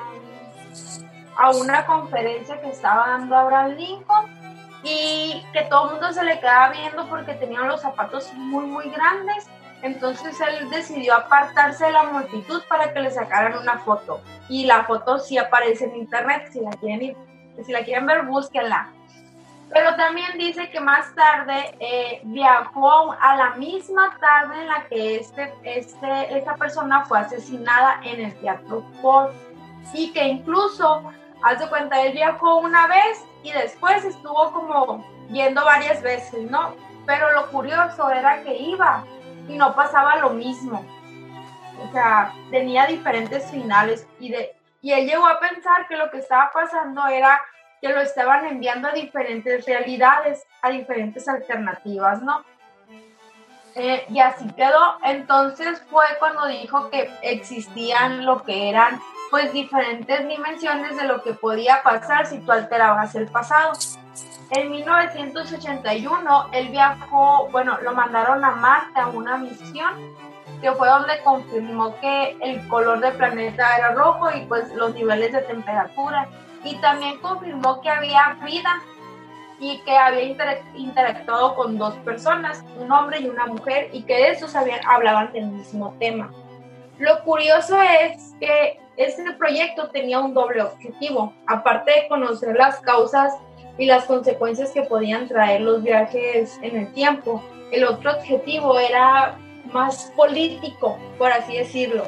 [1.38, 4.43] a una conferencia que estaba dando Abraham Lincoln
[4.84, 8.90] y que todo el mundo se le quedaba viendo porque tenía los zapatos muy, muy
[8.90, 9.48] grandes
[9.84, 14.22] entonces él decidió apartarse de la multitud para que le sacaran una foto.
[14.48, 17.18] Y la foto sí aparece en internet, si la quieren,
[17.64, 18.90] si la quieren ver, búsquenla.
[19.74, 25.18] Pero también dice que más tarde eh, viajó a la misma tarde en la que
[25.18, 29.32] este, este, esta persona fue asesinada en el Teatro Ford.
[29.94, 31.12] Y que incluso,
[31.44, 36.76] hace cuenta, él viajó una vez y después estuvo como yendo varias veces, ¿no?
[37.06, 39.04] Pero lo curioso era que iba
[39.48, 40.86] y no pasaba lo mismo.
[41.82, 46.20] O sea, tenía diferentes finales y, de, y él llegó a pensar que lo que
[46.20, 47.42] estaba pasando era
[47.82, 52.46] que lo estaban enviando a diferentes realidades, a diferentes alternativas, ¿no?
[53.76, 54.98] Eh, y así quedó.
[55.04, 59.02] Entonces fue cuando dijo que existían lo que eran
[59.34, 63.72] pues diferentes dimensiones de lo que podía pasar si tú alterabas el pasado.
[64.52, 69.96] En 1981 él viajó, bueno, lo mandaron a Marte a una misión
[70.62, 75.32] que fue donde confirmó que el color del planeta era rojo y pues los niveles
[75.32, 76.30] de temperatura.
[76.64, 78.84] Y también confirmó que había vida
[79.60, 80.26] y que había
[80.76, 85.48] interactuado con dos personas, un hombre y una mujer, y que esos habían, hablaban del
[85.48, 86.30] mismo tema.
[87.04, 93.34] Lo curioso es que este proyecto tenía un doble objetivo, aparte de conocer las causas
[93.78, 97.44] y las consecuencias que podían traer los viajes en el tiempo.
[97.74, 99.38] El otro objetivo era
[99.74, 102.06] más político, por así decirlo.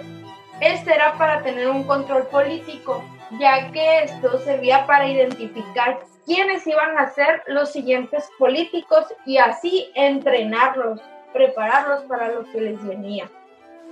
[0.61, 3.03] Este era para tener un control político,
[3.37, 9.91] ya que esto servía para identificar quiénes iban a ser los siguientes políticos y así
[9.93, 11.01] entrenarlos,
[11.33, 13.29] prepararlos para lo que les venía.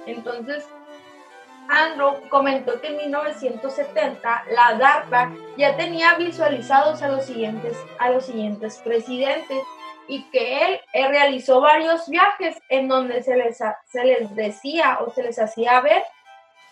[0.05, 0.65] Entonces,
[1.69, 8.25] Andrew comentó que en 1970 la DARPA ya tenía visualizados a los siguientes, a los
[8.25, 9.63] siguientes presidentes
[10.07, 15.23] y que él, realizó varios viajes en donde se les, se les decía o se
[15.23, 16.03] les hacía ver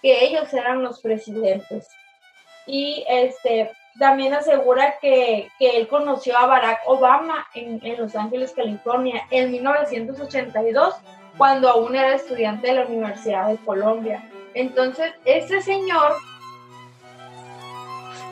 [0.01, 1.87] que ellos eran los presidentes.
[2.65, 8.53] Y este, también asegura que, que él conoció a Barack Obama en, en Los Ángeles,
[8.53, 10.95] California, en 1982,
[11.37, 14.23] cuando aún era estudiante de la Universidad de Colombia
[14.53, 16.15] entonces, este señor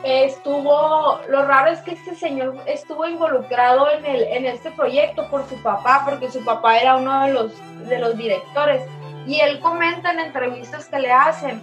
[0.02, 5.48] estuvo, lo raro es que este señor estuvo involucrado en, el, en este proyecto por
[5.48, 8.82] su papá, porque su papá era uno de los, de los directores.
[9.26, 11.60] Y él comenta en entrevistas que le hacen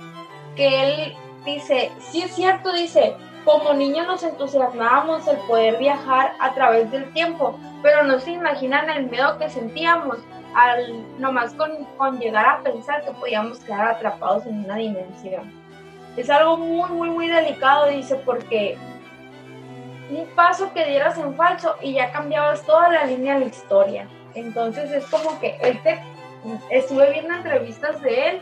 [0.56, 3.16] que él dice, sí es cierto, dice,
[3.48, 8.90] como niños nos entusiasmábamos el poder viajar a través del tiempo, pero no se imaginan
[8.90, 10.18] el miedo que sentíamos
[10.54, 15.50] al nomás con, con llegar a pensar que podíamos quedar atrapados en una dimensión.
[16.18, 18.78] Es algo muy, muy, muy delicado, dice, porque
[20.10, 24.10] un paso que dieras en falso y ya cambiabas toda la línea de la historia.
[24.34, 26.02] Entonces es como que él te,
[26.70, 28.42] estuve viendo entrevistas de él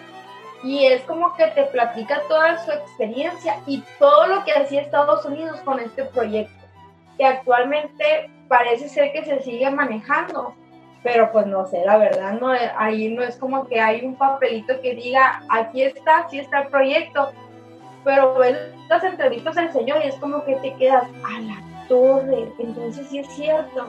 [0.65, 5.23] y es como que te platica toda su experiencia y todo lo que hacía Estados
[5.25, 6.65] Unidos con este proyecto,
[7.17, 10.55] que actualmente parece ser que se sigue manejando
[11.05, 14.81] pero pues no sé, la verdad, no, ahí no es como que hay un papelito
[14.81, 17.31] que diga, aquí está, aquí está el proyecto,
[18.03, 18.57] pero ves
[18.89, 23.19] las entrevistas del señor y es como que te quedas a la torre, entonces sí
[23.19, 23.85] es cierto.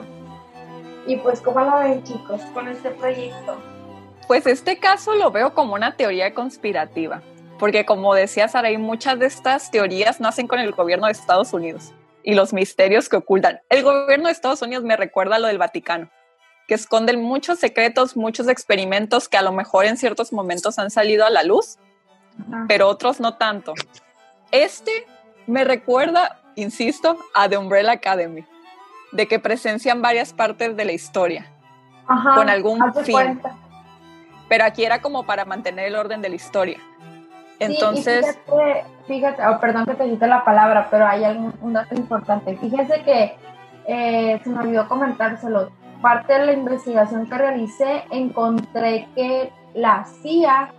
[1.07, 3.57] Y pues, ¿cómo lo ven chicos con este proyecto?
[4.27, 7.21] Pues este caso lo veo como una teoría conspirativa.
[7.59, 11.91] porque como decía Saraí, muchas de estas teorías nacen con el gobierno de Estados Unidos
[12.23, 13.61] y los misterios que ocultan.
[13.69, 16.11] El gobierno de Estados Unidos me recuerda a lo del Vaticano,
[16.67, 21.25] que esconden muchos secretos, muchos experimentos que a lo mejor en ciertos momentos han salido
[21.25, 21.79] a la luz,
[22.67, 23.73] pero otros no tanto.
[24.51, 25.07] Este
[25.47, 28.45] me recuerda, insisto, a The Umbrella Academy,
[29.13, 31.51] de que presencian varias partes de la historia
[32.35, 33.41] con algún fin.
[34.49, 36.79] Pero aquí era como para mantener el orden de la historia.
[37.59, 38.39] Entonces.
[39.07, 42.55] fíjate, oh, perdón que te quite la palabra, pero hay algún, un dato importante.
[42.57, 43.35] Fíjense que
[43.87, 45.71] eh, se me olvidó comentárselo.
[46.01, 50.71] Parte de la investigación que realicé, encontré que la CIA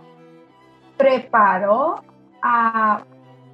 [0.97, 2.03] preparó
[2.41, 3.03] a.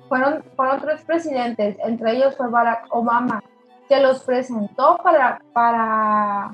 [0.07, 3.41] Fueron, fueron tres presidentes, entre ellos fue Barack Obama,
[3.89, 6.53] que los presentó para, para,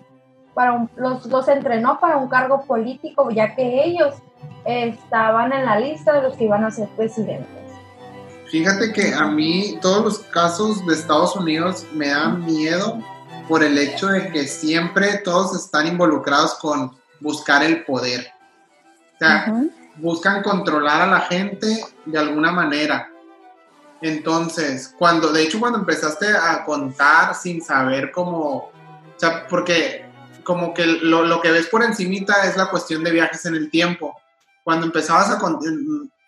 [0.54, 4.16] para los, los entrenó para un cargo político, ya que ellos
[4.66, 7.62] estaban en la lista de los que iban a ser presidentes.
[8.49, 12.99] Fíjate que a mí todos los casos de Estados Unidos me dan miedo
[13.47, 16.91] por el hecho de que siempre todos están involucrados con
[17.22, 18.28] buscar el poder.
[19.16, 19.54] O sea,
[19.95, 23.10] buscan controlar a la gente de alguna manera.
[24.02, 28.72] Entonces, cuando, de hecho, cuando empezaste a contar sin saber cómo, o
[29.16, 30.11] sea, porque
[30.52, 33.70] como que lo, lo que ves por encimita es la cuestión de viajes en el
[33.70, 34.16] tiempo
[34.64, 35.39] cuando empezabas a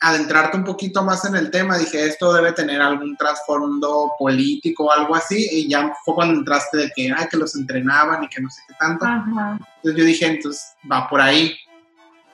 [0.01, 4.91] adentrarte un poquito más en el tema, dije, esto debe tener algún trasfondo político o
[4.91, 8.41] algo así, y ya fue cuando entraste de que, ay, que los entrenaban y que
[8.41, 9.05] no sé qué tanto.
[9.05, 11.55] Entonces yo dije, entonces va por ahí.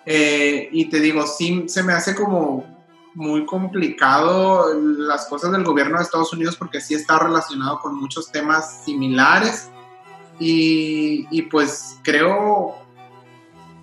[0.05, 2.79] Eh, y te digo, sí, se me hace como
[3.13, 8.31] muy complicado las cosas del gobierno de Estados Unidos porque sí está relacionado con muchos
[8.31, 9.69] temas similares
[10.39, 12.75] y, y pues creo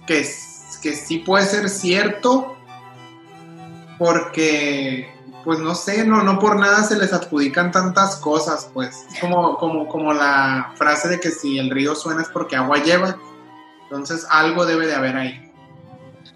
[0.07, 0.25] que
[0.87, 2.57] que sí puede ser cierto,
[3.99, 5.13] porque,
[5.45, 9.07] pues no sé, no, no por nada se les adjudican tantas cosas, pues.
[9.13, 12.79] Es como, como, como la frase de que si el río suena es porque agua
[12.79, 13.19] lleva.
[13.83, 15.53] Entonces algo debe de haber ahí.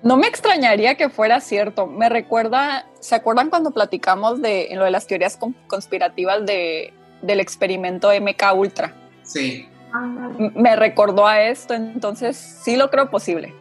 [0.02, 1.86] No me extrañaría que fuera cierto.
[1.86, 8.10] Me recuerda, ¿se acuerdan cuando platicamos de lo de las teorías conspirativas de, del experimento
[8.18, 8.94] MK Ultra?
[9.22, 9.68] Sí.
[10.55, 13.55] Me recordó a esto, entonces sí lo creo posible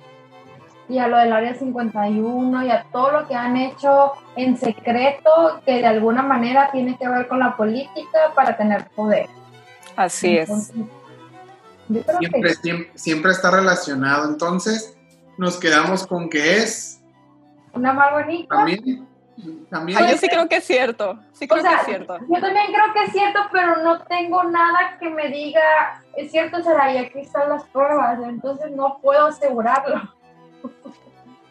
[0.90, 5.62] y a lo del Área 51 y a todo lo que han hecho en secreto
[5.64, 9.30] que de alguna manera tiene que ver con la política para tener poder.
[9.96, 10.74] Así es.
[12.20, 12.54] Siempre,
[12.96, 14.28] siempre, está relacionado.
[14.28, 14.98] Entonces,
[15.38, 17.02] nos quedamos con que es.
[17.74, 18.12] Una más
[18.50, 19.08] También.
[19.70, 20.00] También.
[20.00, 21.20] yo sí creo que es cierto.
[21.34, 22.18] Sí creo que es cierto.
[22.20, 26.62] Yo también creo que es cierto, pero no tengo nada que me diga, es cierto,
[26.64, 30.02] será, y aquí están las pruebas, entonces no puedo asegurarlo.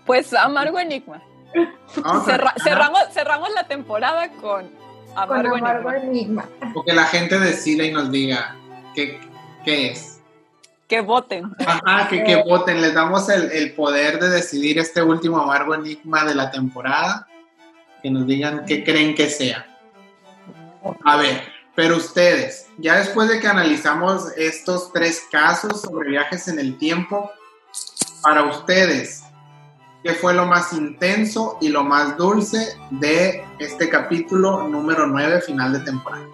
[0.05, 1.21] Pues Amargo Enigma.
[2.65, 4.71] cerramos, cerramos la temporada con
[5.15, 6.49] Amargo, Enigma.
[6.73, 8.57] Porque la gente decida y nos diga
[8.95, 9.21] qué,
[9.67, 10.23] qué es.
[10.89, 11.55] Que voten.
[11.59, 12.81] Ajá, que, que voten.
[12.81, 17.28] Les damos el, el, poder de decidir este último Amargo Enigma de la temporada.
[18.03, 19.67] Que nos digan qué creen que sea.
[21.05, 21.43] A ver,
[21.75, 27.31] pero ustedes, ya después de que analizamos estos tres casos sobre viajes en el tiempo,
[28.23, 29.23] para ustedes,
[30.03, 35.73] ¿qué fue lo más intenso y lo más dulce de este capítulo número 9, final
[35.73, 36.27] de temporada?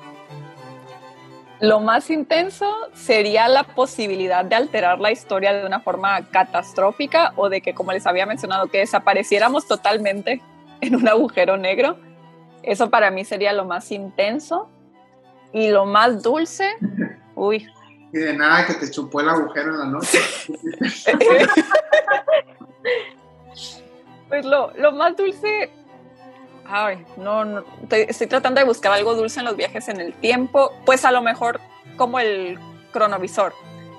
[1.60, 7.48] Lo más intenso sería la posibilidad de alterar la historia de una forma catastrófica o
[7.48, 10.42] de que, como les había mencionado, que desapareciéramos totalmente
[10.86, 11.98] en un agujero negro.
[12.62, 14.68] Eso para mí sería lo más intenso.
[15.52, 16.68] Y lo más dulce,
[17.36, 17.68] uy,
[18.14, 20.20] y de nada que te chupó el agujero en la noche.
[24.28, 25.68] pues lo, lo, más dulce,
[26.64, 30.70] ay, no, no estoy tratando de buscar algo dulce en los viajes en el tiempo,
[30.86, 31.60] pues a lo mejor
[31.96, 32.56] como el
[32.92, 33.52] cronovisor,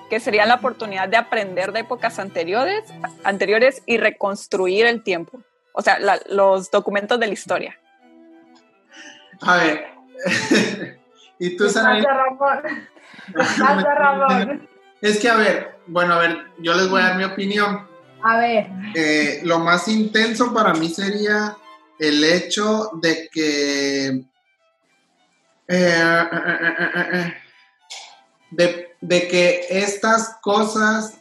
[0.10, 2.86] que sería la oportunidad de aprender de épocas anteriores,
[3.26, 5.42] anteriores y reconstruir el tiempo,
[5.76, 6.00] o sea,
[6.30, 7.78] los documentos de la historia.
[9.42, 9.88] A ver,
[11.40, 12.02] ¿y tú, Sara?
[15.02, 17.88] Es que, a ver, bueno, a ver, yo les voy a dar mi opinión.
[18.24, 18.68] A ver.
[18.96, 21.56] Eh, lo más intenso para mí sería
[22.00, 24.08] el hecho de que.
[24.08, 24.26] Eh,
[25.68, 27.34] eh,
[28.52, 31.20] de, de, que estas cosas,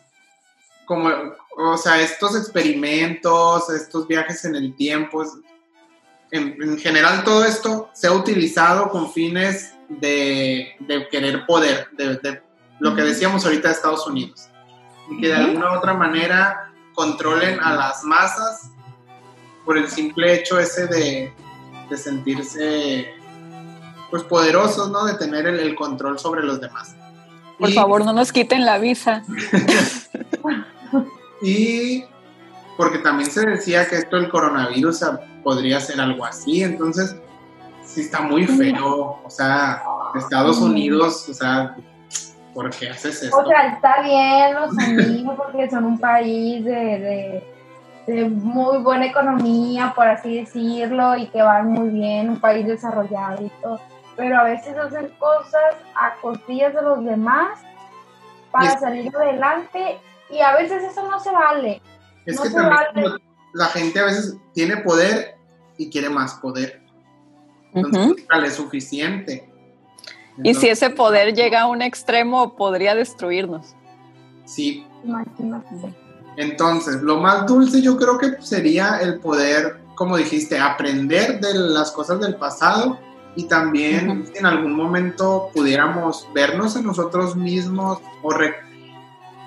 [0.87, 1.11] como,
[1.57, 5.25] o sea, estos experimentos, estos viajes en el tiempo,
[6.31, 10.75] en, en general todo esto se ha utilizado con fines de,
[11.11, 12.43] querer poder, de,
[12.81, 14.49] lo que decíamos ahorita de Estados Unidos.
[15.11, 18.71] Y que de alguna u otra manera controlen a las masas
[19.65, 21.33] por el simple hecho ese de,
[21.91, 23.13] de sentirse
[24.11, 25.05] pues poderosos, ¿no?
[25.05, 26.95] De tener el, el control sobre los demás.
[27.59, 29.23] Por Y- favor, no nos quiten la visa.
[31.45, 32.05] Y
[32.79, 37.15] porque también se decía que esto del coronavirus ah, podría ser algo así, entonces
[37.85, 39.83] sí está muy feo, o sea,
[40.15, 41.77] Estados Unidos, o sea,
[42.55, 43.37] ¿por qué haces esto?
[43.37, 47.45] O sea, está bien los amigos porque son un país de, de,
[48.07, 53.45] de muy buena economía, por así decirlo, y que van muy bien, un país desarrollado
[53.45, 53.81] y todo.
[54.17, 57.61] Pero a veces hacen cosas a costillas de los demás
[58.51, 59.99] para salir adelante
[60.35, 61.81] y a veces eso no se vale.
[62.27, 63.23] es no que se también vale.
[63.53, 65.37] la gente a veces tiene poder
[65.79, 66.83] y quiere más poder,
[67.73, 69.51] entonces nunca le es suficiente.
[70.39, 73.75] Y si Entonces, ese poder llega a un extremo, podría destruirnos.
[74.47, 75.95] Sí, Imagínate.
[76.37, 81.93] Entonces, lo más dulce yo creo que sería el poder, como dijiste, aprender de las
[81.93, 82.99] cosas del pasado
[83.37, 84.27] y también Ujú.
[84.33, 88.57] si en algún momento pudiéramos vernos en nosotros mismos o re-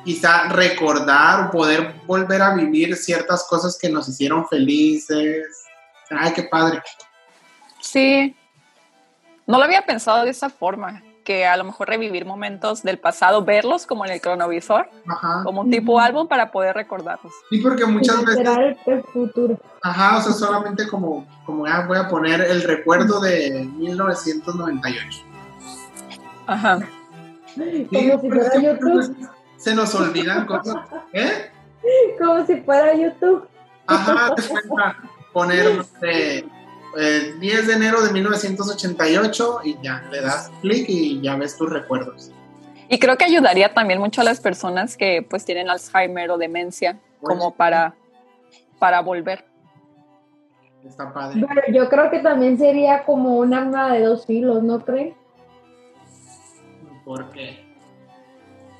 [0.07, 5.65] quizá recordar o poder volver a vivir ciertas cosas que nos hicieron felices.
[6.09, 6.81] Ay, qué padre.
[7.81, 8.33] Sí.
[9.45, 13.43] No lo había pensado de esa forma, que a lo mejor revivir momentos del pasado,
[13.43, 15.41] verlos como en el cronovisor, Ajá.
[15.43, 17.33] como un tipo álbum para poder recordarlos.
[17.49, 19.59] Sí, porque muchas veces Será el, futuro.
[19.83, 25.19] Ajá, o sea, solamente como, como ah, voy a poner el recuerdo de 1998.
[26.47, 26.79] Ajá.
[27.55, 29.29] Sí, Como si pero fuera YouTube.
[29.57, 30.75] Se nos olvidan cosas.
[31.13, 31.51] ¿Eh?
[32.17, 33.47] Como si fuera YouTube.
[33.87, 34.97] Ajá, te cuenta
[35.33, 36.43] poner eh,
[37.39, 42.31] 10 de enero de 1988 y ya, le das clic y ya ves tus recuerdos.
[42.89, 46.99] Y creo que ayudaría también mucho a las personas que pues tienen Alzheimer o demencia,
[47.21, 47.95] como para,
[48.79, 49.45] para volver.
[50.85, 51.45] Está padre.
[51.53, 55.13] Pero yo creo que también sería como un arma de dos filos, ¿no creen?
[57.03, 57.66] ¿Por qué?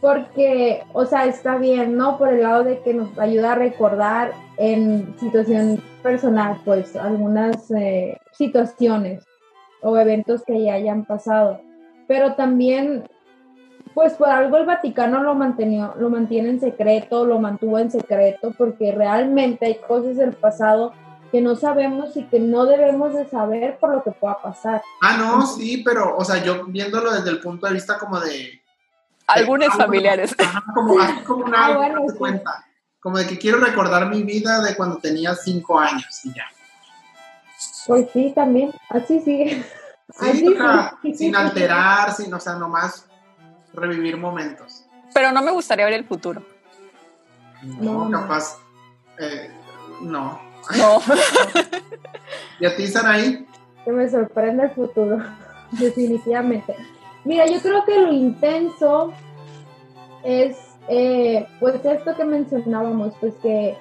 [0.08, 2.18] Porque, o sea, está bien, ¿no?
[2.18, 8.18] Por el lado de que nos ayuda a recordar en situación personal, pues, algunas eh,
[8.32, 9.26] situaciones
[9.82, 11.60] o eventos que ya hayan pasado.
[12.08, 13.04] Pero también,
[13.94, 18.54] pues, por algo el Vaticano lo, mantenió, lo mantiene en secreto, lo mantuvo en secreto,
[18.58, 20.94] porque realmente hay cosas del pasado
[21.34, 24.82] que no sabemos y que no debemos de saber por lo que pueda pasar.
[25.02, 28.62] Ah, no, sí, pero, o sea, yo viéndolo desde el punto de vista como de.
[29.28, 30.36] Algunos familiares.
[30.40, 30.96] Ajá, como,
[31.26, 32.18] como una Ah, bueno, sí.
[32.18, 32.66] cuenta.
[33.00, 36.46] Como de que quiero recordar mi vida de cuando tenía 5 años y ya.
[37.86, 39.64] Pues sí, también, así sigue.
[40.20, 41.14] Sí, Así o sea, sí.
[41.16, 43.06] sin alterar, sin, o sea, nomás
[43.74, 44.86] revivir momentos.
[45.14, 46.42] Pero no me gustaría ver el futuro.
[47.64, 48.22] No, No, no.
[48.22, 48.58] capaz.
[49.20, 49.52] eh,
[50.02, 50.40] no.
[50.78, 51.02] No.
[52.60, 53.46] ¿Y a ti, Saraí?
[53.86, 55.18] que me sorprende el futuro,
[55.72, 56.76] definitivamente.
[57.28, 59.12] Mira, yo creo que lo intenso
[60.24, 63.76] es, eh, pues esto que mencionábamos, pues que,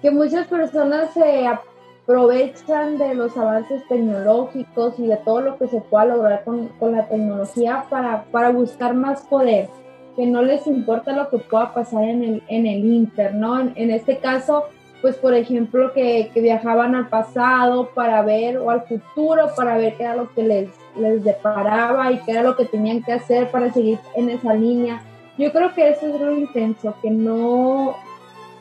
[0.00, 5.82] que muchas personas se aprovechan de los avances tecnológicos y de todo lo que se
[5.82, 9.68] pueda lograr con, con la tecnología para, para buscar más poder,
[10.16, 13.60] que no les importa lo que pueda pasar en el, en el Inter, ¿no?
[13.60, 14.64] En, este caso,
[15.02, 19.94] pues por ejemplo que, que, viajaban al pasado para ver o al futuro para ver
[19.98, 23.50] qué era lo que les, les deparaba y qué era lo que tenían que hacer
[23.50, 25.02] para seguir en esa línea.
[25.38, 27.96] Yo creo que eso es lo intenso, que no,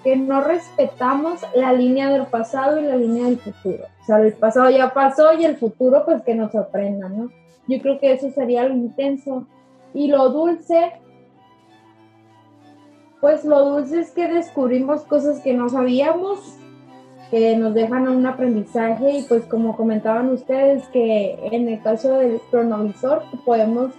[0.03, 3.85] que no respetamos la línea del pasado y la línea del futuro.
[4.01, 7.29] O sea, el pasado ya pasó y el futuro pues que nos sorprenda, ¿no?
[7.67, 9.45] Yo creo que eso sería lo intenso.
[9.93, 10.93] Y lo dulce,
[13.19, 16.57] pues lo dulce es que descubrimos cosas que no sabíamos,
[17.31, 22.41] que nos dejan un aprendizaje y pues como comentaban ustedes que en el caso del
[22.51, 23.91] cronovisor podemos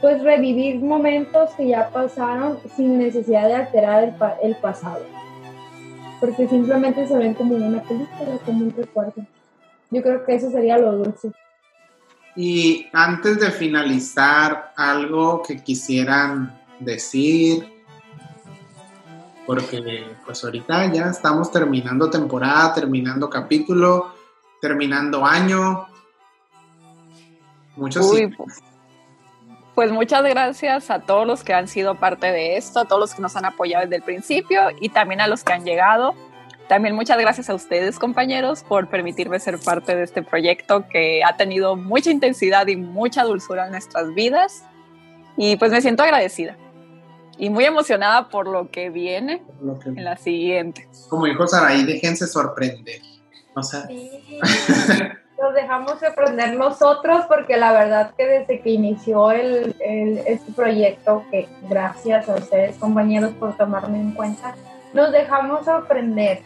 [0.00, 5.04] pues revivir momentos que ya pasaron sin necesidad de alterar el, el pasado.
[6.18, 9.26] Porque simplemente se ven como una película, como un recuerdo.
[9.90, 11.32] Yo creo que eso sería lo dulce.
[12.36, 17.77] Y antes de finalizar, algo que quisieran decir,
[19.48, 24.12] porque pues ahorita ya estamos terminando temporada, terminando capítulo,
[24.60, 25.86] terminando año.
[27.74, 28.62] Muchos Uy, pues,
[29.74, 33.14] pues muchas gracias a todos los que han sido parte de esto, a todos los
[33.14, 36.14] que nos han apoyado desde el principio y también a los que han llegado.
[36.68, 41.38] También muchas gracias a ustedes, compañeros, por permitirme ser parte de este proyecto que ha
[41.38, 44.66] tenido mucha intensidad y mucha dulzura en nuestras vidas.
[45.38, 46.54] Y pues me siento agradecida
[47.38, 50.88] y muy emocionada por lo que viene lo que, en la siguiente.
[51.08, 53.00] Como dijo Saraí, déjense sorprender.
[53.54, 53.88] O sea.
[55.40, 59.74] nos dejamos sorprender nosotros porque la verdad que desde que inició el,
[60.26, 64.54] este proyecto, que gracias a ustedes compañeros por tomarme en cuenta,
[64.92, 66.42] nos dejamos sorprender.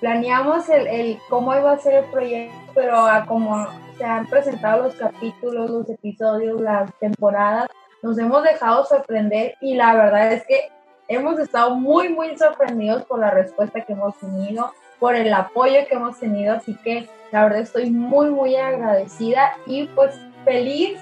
[0.00, 3.66] Planeamos el, el cómo iba a ser el proyecto, pero a como
[3.96, 7.68] se han presentado los capítulos, los episodios, las temporadas,
[8.02, 10.70] nos hemos dejado sorprender y la verdad es que
[11.08, 15.96] hemos estado muy, muy sorprendidos por la respuesta que hemos tenido, por el apoyo que
[15.96, 20.14] hemos tenido, así que la verdad estoy muy, muy agradecida y pues
[20.44, 20.98] feliz,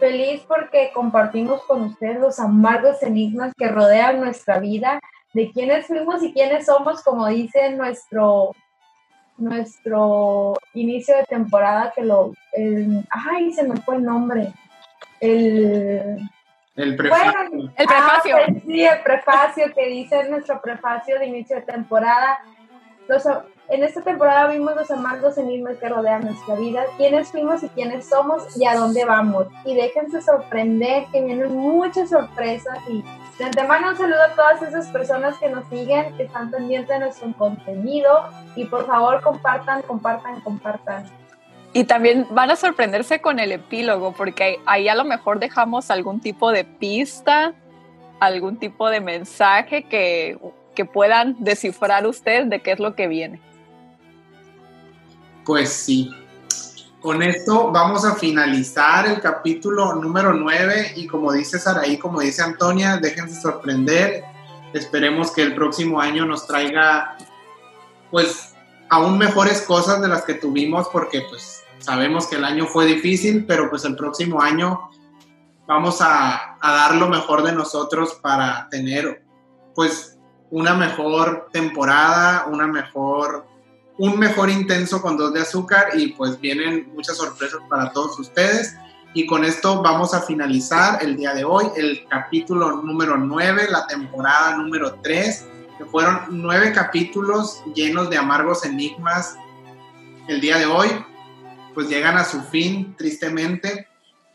[0.00, 4.98] feliz porque compartimos con ustedes los amargos enigmas que rodean nuestra vida,
[5.32, 8.52] de quiénes fuimos y quiénes somos, como dice nuestro
[9.36, 14.52] nuestro inicio de temporada que lo el, ay se me fue el nombre
[15.18, 16.18] el
[16.76, 17.40] el prefacio.
[17.76, 18.36] el prefacio.
[18.36, 22.38] Ah, pues sí, el prefacio que dice nuestro prefacio de inicio de temporada.
[23.06, 23.26] Los,
[23.68, 28.08] en esta temporada vimos los amargos enigmas que rodean nuestra vida, quiénes fuimos y quiénes
[28.08, 29.46] somos y a dónde vamos.
[29.64, 33.04] Y déjense sorprender que vienen muchas sorpresas y
[33.38, 36.98] de antemano un saludo a todas esas personas que nos siguen, que están pendientes de
[37.00, 41.23] nuestro contenido y por favor compartan, compartan, compartan.
[41.74, 46.20] Y también van a sorprenderse con el epílogo, porque ahí a lo mejor dejamos algún
[46.20, 47.52] tipo de pista,
[48.20, 50.38] algún tipo de mensaje que,
[50.76, 53.40] que puedan descifrar ustedes de qué es lo que viene.
[55.44, 56.14] Pues sí.
[57.00, 62.42] Con esto vamos a finalizar el capítulo número 9 y como dice Saraí, como dice
[62.42, 64.22] Antonia, déjense sorprender.
[64.72, 67.18] Esperemos que el próximo año nos traiga
[68.12, 68.54] pues
[68.88, 73.44] aún mejores cosas de las que tuvimos porque pues sabemos que el año fue difícil,
[73.46, 74.90] pero pues el próximo año
[75.66, 79.24] vamos a, a dar lo mejor de nosotros para tener
[79.74, 80.18] pues
[80.50, 83.46] una mejor temporada, una mejor
[83.98, 88.76] un mejor intenso con dos de azúcar y pues vienen muchas sorpresas para todos ustedes.
[89.14, 93.86] Y con esto vamos a finalizar el día de hoy, el capítulo número 9, la
[93.86, 95.46] temporada número 3,
[95.78, 99.36] que fueron nueve capítulos llenos de amargos enigmas.
[100.26, 100.88] El día de hoy,
[101.74, 103.88] pues llegan a su fin, tristemente,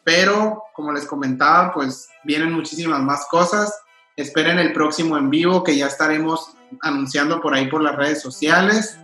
[0.03, 3.73] pero como les comentaba, pues vienen muchísimas más cosas.
[4.15, 8.99] Esperen el próximo en vivo que ya estaremos anunciando por ahí por las redes sociales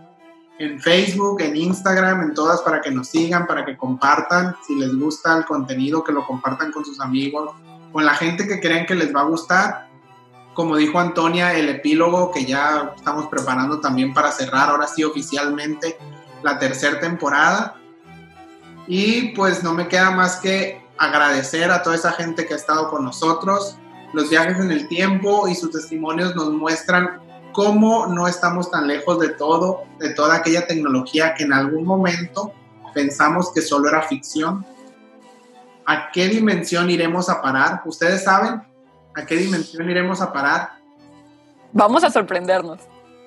[0.58, 4.94] en Facebook, en Instagram, en todas para que nos sigan, para que compartan, si les
[4.94, 7.54] gusta el contenido, que lo compartan con sus amigos,
[7.92, 9.88] con la gente que crean que les va a gustar.
[10.54, 15.98] Como dijo Antonia, el epílogo que ya estamos preparando también para cerrar, ahora sí oficialmente,
[16.42, 17.76] la tercera temporada.
[18.86, 22.88] Y pues no me queda más que agradecer a toda esa gente que ha estado
[22.90, 23.76] con nosotros.
[24.12, 27.20] Los viajes en el tiempo y sus testimonios nos muestran
[27.52, 32.52] cómo no estamos tan lejos de todo, de toda aquella tecnología que en algún momento
[32.94, 34.64] pensamos que solo era ficción.
[35.84, 37.82] ¿A qué dimensión iremos a parar?
[37.84, 38.62] ¿Ustedes saben
[39.14, 40.72] a qué dimensión iremos a parar?
[41.72, 42.80] Vamos a sorprendernos.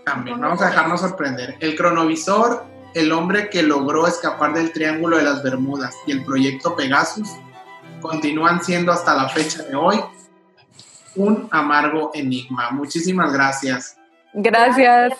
[0.05, 1.55] También, vamos a dejarnos sorprender.
[1.59, 6.75] El cronovisor, el hombre que logró escapar del Triángulo de las Bermudas y el proyecto
[6.75, 7.29] Pegasus
[8.01, 9.99] continúan siendo hasta la fecha de hoy
[11.15, 12.71] un amargo enigma.
[12.71, 13.97] Muchísimas gracias.
[14.33, 15.13] Gracias.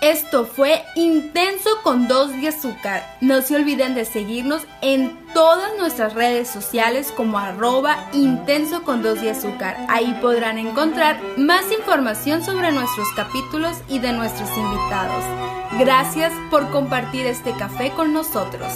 [0.00, 3.04] Esto fue Intenso con dos de azúcar.
[3.20, 9.20] No se olviden de seguirnos en todas nuestras redes sociales como arroba intenso con dos
[9.20, 9.76] de azúcar.
[9.90, 15.22] Ahí podrán encontrar más información sobre nuestros capítulos y de nuestros invitados.
[15.78, 18.72] Gracias por compartir este café con nosotros.